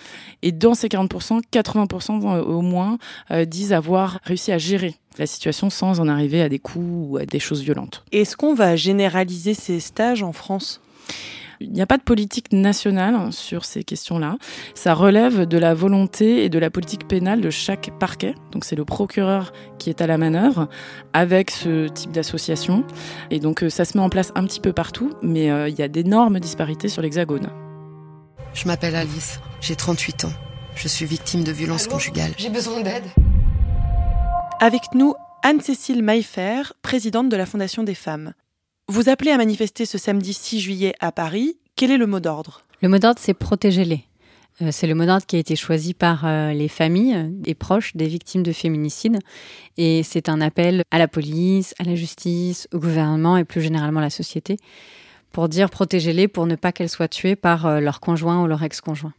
Et 0.41 0.51
dans 0.51 0.73
ces 0.73 0.87
40%, 0.87 1.41
80% 1.51 2.23
euh, 2.23 2.43
au 2.43 2.61
moins 2.61 2.97
euh, 3.31 3.45
disent 3.45 3.73
avoir 3.73 4.19
réussi 4.23 4.51
à 4.51 4.57
gérer 4.57 4.95
la 5.17 5.25
situation 5.25 5.69
sans 5.69 5.99
en 5.99 6.07
arriver 6.07 6.41
à 6.41 6.49
des 6.49 6.59
coups 6.59 6.85
ou 6.87 7.17
à 7.17 7.25
des 7.25 7.39
choses 7.39 7.61
violentes. 7.61 8.03
Est-ce 8.11 8.37
qu'on 8.37 8.53
va 8.53 8.75
généraliser 8.75 9.53
ces 9.53 9.79
stages 9.79 10.23
en 10.23 10.33
France? 10.33 10.81
Il 11.59 11.71
n'y 11.71 11.81
a 11.81 11.85
pas 11.85 11.97
de 11.97 12.03
politique 12.03 12.51
nationale 12.51 13.31
sur 13.31 13.65
ces 13.65 13.83
questions-là. 13.83 14.37
Ça 14.73 14.93
relève 14.93 15.45
de 15.45 15.57
la 15.57 15.73
volonté 15.73 16.43
et 16.43 16.49
de 16.49 16.59
la 16.59 16.69
politique 16.69 17.07
pénale 17.07 17.41
de 17.41 17.49
chaque 17.49 17.91
parquet. 17.99 18.35
Donc 18.51 18.65
c'est 18.65 18.75
le 18.75 18.85
procureur 18.85 19.53
qui 19.79 19.89
est 19.89 20.01
à 20.01 20.07
la 20.07 20.17
manœuvre 20.17 20.69
avec 21.13 21.51
ce 21.51 21.87
type 21.87 22.11
d'association. 22.11 22.83
Et 23.31 23.39
donc 23.39 23.63
euh, 23.63 23.69
ça 23.69 23.85
se 23.85 23.97
met 23.97 24.03
en 24.03 24.09
place 24.09 24.31
un 24.35 24.45
petit 24.45 24.59
peu 24.59 24.73
partout, 24.73 25.11
mais 25.21 25.51
euh, 25.51 25.69
il 25.69 25.75
y 25.75 25.81
a 25.81 25.87
d'énormes 25.87 26.39
disparités 26.39 26.89
sur 26.89 27.01
l'Hexagone. 27.01 27.49
Je 28.53 28.67
m'appelle 28.67 28.95
Alice, 28.95 29.39
j'ai 29.61 29.75
38 29.75 30.25
ans. 30.25 30.33
Je 30.75 30.87
suis 30.87 31.05
victime 31.05 31.43
de 31.43 31.51
violences 31.51 31.87
conjugales. 31.87 32.33
J'ai 32.37 32.49
besoin 32.49 32.81
d'aide. 32.81 33.03
Avec 34.59 34.81
nous, 34.93 35.13
Anne-Cécile 35.43 36.01
Maillefer, 36.01 36.73
présidente 36.81 37.29
de 37.29 37.37
la 37.37 37.45
Fondation 37.45 37.83
des 37.83 37.95
femmes. 37.95 38.33
Vous 38.87 39.09
appelez 39.09 39.31
à 39.31 39.37
manifester 39.37 39.85
ce 39.85 39.97
samedi 39.97 40.33
6 40.33 40.59
juillet 40.59 40.93
à 40.99 41.11
Paris. 41.11 41.57
Quel 41.75 41.89
est 41.89 41.97
le 41.97 42.05
mot 42.05 42.19
d'ordre? 42.19 42.61
Le 42.81 42.89
mot 42.89 42.99
d'ordre, 42.99 43.19
c'est 43.19 43.33
protéger-les. 43.33 44.03
Euh, 44.61 44.69
c'est 44.71 44.85
le 44.85 44.93
mot 44.93 45.05
d'ordre 45.05 45.25
qui 45.25 45.37
a 45.37 45.39
été 45.39 45.55
choisi 45.55 45.95
par 45.95 46.25
euh, 46.25 46.53
les 46.53 46.67
familles 46.67 47.31
et 47.47 47.55
proches 47.55 47.95
des 47.95 48.07
victimes 48.07 48.43
de 48.43 48.51
féminicide. 48.51 49.17
Et 49.77 50.03
c'est 50.03 50.29
un 50.29 50.39
appel 50.39 50.83
à 50.91 50.99
la 50.99 51.07
police, 51.07 51.73
à 51.79 51.83
la 51.83 51.95
justice, 51.95 52.67
au 52.73 52.79
gouvernement 52.79 53.37
et 53.37 53.43
plus 53.43 53.61
généralement 53.61 54.01
à 54.01 54.03
la 54.03 54.09
société 54.11 54.57
pour 55.31 55.49
dire 55.49 55.69
protégez-les 55.69 56.29
pour 56.29 56.45
ne 56.45 56.55
pas 56.55 56.71
qu'elles 56.71 56.89
soient 56.89 57.09
tuées 57.09 57.35
par 57.35 57.65
euh, 57.65 57.79
leur 57.81 57.99
conjoint 57.99 58.41
ou 58.41 58.47
leur 58.47 58.63
ex-conjoint. 58.63 59.13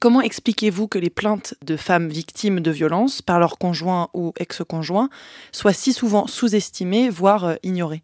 Comment 0.00 0.20
expliquez-vous 0.20 0.86
que 0.86 0.98
les 0.98 1.10
plaintes 1.10 1.54
de 1.64 1.76
femmes 1.76 2.08
victimes 2.08 2.60
de 2.60 2.70
violences 2.70 3.20
par 3.20 3.40
leur 3.40 3.58
conjoint 3.58 4.10
ou 4.14 4.32
ex-conjoint 4.38 5.10
soient 5.50 5.72
si 5.72 5.92
souvent 5.92 6.28
sous-estimées, 6.28 7.10
voire 7.10 7.44
euh, 7.44 7.54
ignorées? 7.64 8.02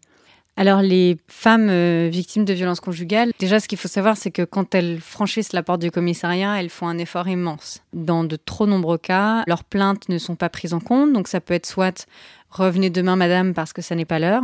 Alors 0.57 0.81
les 0.81 1.17
femmes 1.29 1.69
euh, 1.69 2.09
victimes 2.11 2.43
de 2.43 2.53
violences 2.53 2.81
conjugales, 2.81 3.31
déjà 3.39 3.61
ce 3.61 3.69
qu'il 3.69 3.77
faut 3.77 3.87
savoir 3.87 4.17
c'est 4.17 4.31
que 4.31 4.41
quand 4.41 4.75
elles 4.75 4.99
franchissent 4.99 5.53
la 5.53 5.63
porte 5.63 5.81
du 5.81 5.91
commissariat, 5.91 6.59
elles 6.59 6.69
font 6.69 6.87
un 6.87 6.97
effort 6.97 7.29
immense. 7.29 7.81
Dans 7.93 8.25
de 8.25 8.35
trop 8.35 8.67
nombreux 8.67 8.97
cas, 8.97 9.43
leurs 9.47 9.63
plaintes 9.63 10.09
ne 10.09 10.17
sont 10.17 10.35
pas 10.35 10.49
prises 10.49 10.73
en 10.73 10.81
compte, 10.81 11.13
donc 11.13 11.29
ça 11.29 11.39
peut 11.39 11.53
être 11.53 11.65
soit 11.65 12.07
revenez 12.49 12.89
demain, 12.89 13.15
madame, 13.15 13.53
parce 13.53 13.73
que 13.73 13.81
ça 13.81 13.95
n'est 13.95 14.05
pas 14.05 14.19
l'heure. 14.19 14.43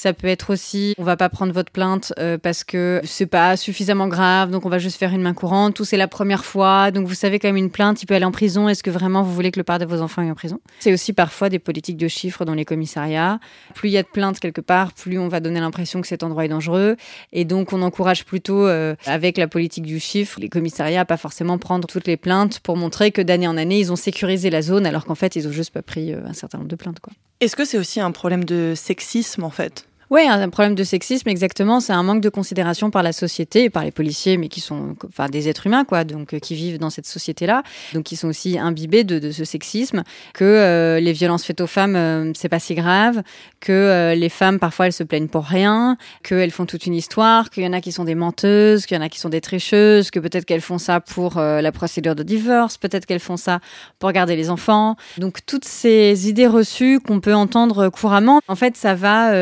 Ça 0.00 0.12
peut 0.12 0.28
être 0.28 0.50
aussi, 0.52 0.94
on 0.96 1.02
va 1.02 1.16
pas 1.16 1.28
prendre 1.28 1.52
votre 1.52 1.72
plainte 1.72 2.12
euh, 2.20 2.38
parce 2.38 2.62
que 2.62 3.00
c'est 3.02 3.26
pas 3.26 3.56
suffisamment 3.56 4.06
grave, 4.06 4.52
donc 4.52 4.64
on 4.64 4.68
va 4.68 4.78
juste 4.78 4.96
faire 4.96 5.12
une 5.12 5.22
main 5.22 5.34
courante. 5.34 5.80
Ou 5.80 5.84
c'est 5.84 5.96
la 5.96 6.06
première 6.06 6.44
fois, 6.44 6.92
donc 6.92 7.08
vous 7.08 7.16
savez 7.16 7.40
quand 7.40 7.48
même 7.48 7.56
une 7.56 7.68
plainte, 7.68 8.00
il 8.00 8.06
peut 8.06 8.14
aller 8.14 8.24
en 8.24 8.30
prison. 8.30 8.68
Est-ce 8.68 8.84
que 8.84 8.90
vraiment 8.90 9.24
vous 9.24 9.34
voulez 9.34 9.50
que 9.50 9.58
le 9.58 9.64
père 9.64 9.80
de 9.80 9.86
vos 9.86 10.00
enfants 10.00 10.22
aille 10.22 10.30
en 10.30 10.36
prison? 10.36 10.60
C'est 10.78 10.92
aussi 10.92 11.12
parfois 11.12 11.48
des 11.48 11.58
politiques 11.58 11.96
de 11.96 12.06
chiffres 12.06 12.44
dans 12.44 12.54
les 12.54 12.64
commissariats. 12.64 13.40
Plus 13.74 13.88
il 13.88 13.92
y 13.92 13.98
a 13.98 14.04
de 14.04 14.08
plaintes 14.08 14.38
quelque 14.38 14.60
part, 14.60 14.92
plus 14.92 15.18
on 15.18 15.26
va 15.26 15.40
donner 15.40 15.58
l'impression 15.58 16.00
que 16.00 16.06
cet 16.06 16.22
endroit 16.22 16.44
est 16.44 16.48
dangereux, 16.48 16.94
et 17.32 17.44
donc 17.44 17.72
on 17.72 17.82
encourage 17.82 18.24
plutôt 18.24 18.68
euh, 18.68 18.94
avec 19.04 19.36
la 19.36 19.48
politique 19.48 19.84
du 19.84 19.98
chiffre 19.98 20.38
les 20.38 20.48
commissariats 20.48 21.00
à 21.00 21.06
pas 21.06 21.16
forcément 21.16 21.58
prendre 21.58 21.88
toutes 21.88 22.06
les 22.06 22.16
plaintes 22.16 22.60
pour 22.60 22.76
montrer 22.76 23.10
que 23.10 23.20
d'année 23.20 23.48
en 23.48 23.56
année 23.56 23.80
ils 23.80 23.90
ont 23.90 23.96
sécurisé 23.96 24.48
la 24.48 24.62
zone, 24.62 24.86
alors 24.86 25.06
qu'en 25.06 25.16
fait 25.16 25.34
ils 25.34 25.48
ont 25.48 25.52
juste 25.52 25.72
pas 25.72 25.82
pris 25.82 26.12
euh, 26.12 26.20
un 26.24 26.34
certain 26.34 26.58
nombre 26.58 26.70
de 26.70 26.76
plaintes. 26.76 27.00
Est-ce 27.40 27.56
que 27.56 27.64
c'est 27.64 27.78
aussi 27.78 28.00
un 28.00 28.12
problème 28.12 28.44
de 28.44 28.74
sexisme 28.76 29.42
en 29.42 29.50
fait? 29.50 29.87
Oui, 30.10 30.22
un 30.26 30.48
problème 30.48 30.74
de 30.74 30.84
sexisme, 30.84 31.28
exactement. 31.28 31.80
C'est 31.80 31.92
un 31.92 32.02
manque 32.02 32.22
de 32.22 32.30
considération 32.30 32.90
par 32.90 33.02
la 33.02 33.12
société 33.12 33.68
par 33.68 33.84
les 33.84 33.90
policiers, 33.90 34.38
mais 34.38 34.48
qui 34.48 34.60
sont 34.60 34.96
enfin, 35.06 35.28
des 35.28 35.48
êtres 35.48 35.66
humains, 35.66 35.84
quoi, 35.84 36.04
donc 36.04 36.32
euh, 36.32 36.38
qui 36.38 36.54
vivent 36.54 36.78
dans 36.78 36.88
cette 36.88 37.06
société-là, 37.06 37.62
donc 37.92 38.04
qui 38.04 38.16
sont 38.16 38.28
aussi 38.28 38.58
imbibés 38.58 39.04
de, 39.04 39.30
ce 39.30 39.44
sexisme, 39.44 40.04
que 40.32 40.44
euh, 40.44 41.00
les 41.00 41.12
violences 41.12 41.44
faites 41.44 41.60
aux 41.60 41.66
femmes, 41.66 41.96
euh, 41.96 42.32
c'est 42.34 42.48
pas 42.48 42.58
si 42.58 42.74
grave, 42.74 43.22
que 43.60 44.14
les 44.14 44.28
femmes, 44.28 44.58
parfois, 44.58 44.86
elles 44.86 44.92
se 44.92 45.02
plaignent 45.02 45.28
pour 45.28 45.44
rien, 45.44 45.96
qu'elles 46.22 46.50
font 46.50 46.64
toute 46.64 46.86
une 46.86 46.94
histoire, 46.94 47.50
qu'il 47.50 47.64
y 47.64 47.66
en 47.66 47.72
a 47.72 47.80
qui 47.80 47.92
sont 47.92 48.04
des 48.04 48.14
menteuses, 48.14 48.86
qu'il 48.86 48.96
y 48.96 49.00
en 49.00 49.02
a 49.02 49.08
qui 49.08 49.18
sont 49.18 49.28
des 49.28 49.40
tricheuses, 49.40 50.10
que 50.10 50.20
peut-être 50.20 50.44
qu'elles 50.44 50.60
font 50.60 50.78
ça 50.78 51.00
pour 51.00 51.36
la 51.38 51.72
procédure 51.72 52.14
de 52.14 52.22
divorce, 52.22 52.76
peut-être 52.76 53.04
qu'elles 53.04 53.18
font 53.20 53.36
ça 53.36 53.58
pour 53.98 54.12
garder 54.12 54.36
les 54.36 54.48
enfants. 54.48 54.96
Donc, 55.18 55.44
toutes 55.44 55.64
ces 55.64 56.28
idées 56.28 56.46
reçues 56.46 57.00
qu'on 57.00 57.20
peut 57.20 57.34
entendre 57.34 57.88
couramment, 57.88 58.40
en 58.46 58.54
fait, 58.54 58.76
ça 58.76 58.94
va 58.94 59.32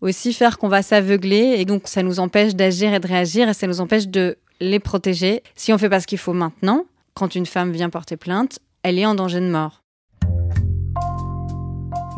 aussi 0.00 0.11
aussi 0.12 0.34
faire 0.34 0.58
qu'on 0.58 0.68
va 0.68 0.82
s'aveugler 0.82 1.54
et 1.56 1.64
donc 1.64 1.88
ça 1.88 2.02
nous 2.02 2.20
empêche 2.20 2.54
d'agir 2.54 2.92
et 2.92 3.00
de 3.00 3.08
réagir 3.08 3.48
et 3.48 3.54
ça 3.54 3.66
nous 3.66 3.80
empêche 3.80 4.08
de 4.08 4.36
les 4.60 4.78
protéger. 4.78 5.42
Si 5.56 5.72
on 5.72 5.78
fait 5.78 5.88
pas 5.88 6.00
ce 6.00 6.06
qu'il 6.06 6.18
faut 6.18 6.34
maintenant, 6.34 6.84
quand 7.14 7.34
une 7.34 7.46
femme 7.46 7.72
vient 7.72 7.88
porter 7.88 8.18
plainte, 8.18 8.58
elle 8.82 8.98
est 8.98 9.06
en 9.06 9.14
danger 9.14 9.40
de 9.40 9.48
mort. 9.48 9.82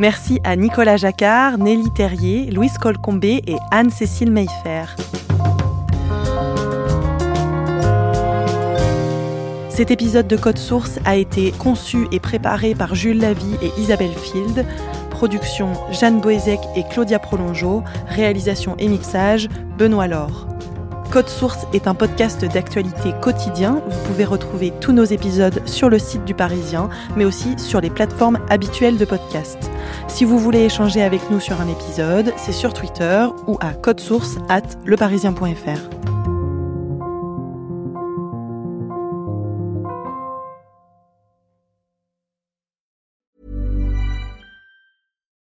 Merci 0.01 0.41
à 0.43 0.57
Nicolas 0.57 0.97
Jacquard, 0.97 1.59
Nelly 1.59 1.89
Terrier, 1.95 2.51
Louise 2.51 2.77
Colcombé 2.79 3.43
et 3.47 3.59
Anne-Cécile 3.71 4.33
Mayfair. 4.33 4.97
Cet 9.69 9.93
épisode 9.93 10.27
de 10.27 10.37
Code 10.37 10.59
Source 10.59 10.99
a 11.05 11.15
été 11.15 11.53
conçu 11.53 12.09
et 12.11 12.19
préparé 12.19 12.75
par 12.75 12.97
Jules 12.97 13.21
Lavie 13.21 13.55
et 13.63 13.71
Isabelle 13.81 14.15
Field. 14.15 14.67
Production 15.15 15.73
Jeanne 15.93 16.21
Boézek 16.21 16.61
et 16.77 16.83
Claudia 16.83 17.19
Prolongeau. 17.19 17.83
Réalisation 18.09 18.75
et 18.79 18.89
mixage 18.89 19.49
Benoît 19.79 20.09
Laure. 20.09 20.49
Code 21.11 21.29
Source 21.29 21.67
est 21.73 21.87
un 21.87 21.95
podcast 21.95 22.45
d'actualité 22.45 23.13
quotidien. 23.23 23.81
Vous 23.89 24.09
pouvez 24.09 24.25
retrouver 24.25 24.73
tous 24.81 24.93
nos 24.93 25.05
épisodes 25.05 25.63
sur 25.65 25.89
le 25.89 26.01
site 26.01 26.25
du 26.25 26.35
Parisien, 26.35 26.89
mais 27.17 27.25
aussi 27.25 27.57
sur 27.57 27.81
les 27.81 27.91
plateformes 27.91 28.41
habituelles 28.51 28.99
de 28.99 29.05
podcast. 29.05 29.71
Si 30.09 30.25
vous 30.25 30.41
voulez 30.41 30.65
échanger 30.65 31.03
avec 31.03 31.31
nous 31.31 31.39
sur 31.39 31.61
un 31.61 31.69
épisode, 31.69 32.33
c'est 32.37 32.53
sur 32.53 32.73
Twitter 32.75 33.27
ou 33.47 33.57
à 33.61 33.75
codesource 33.75 34.39
at 34.49 34.63
leparisien.fr. 34.85 36.14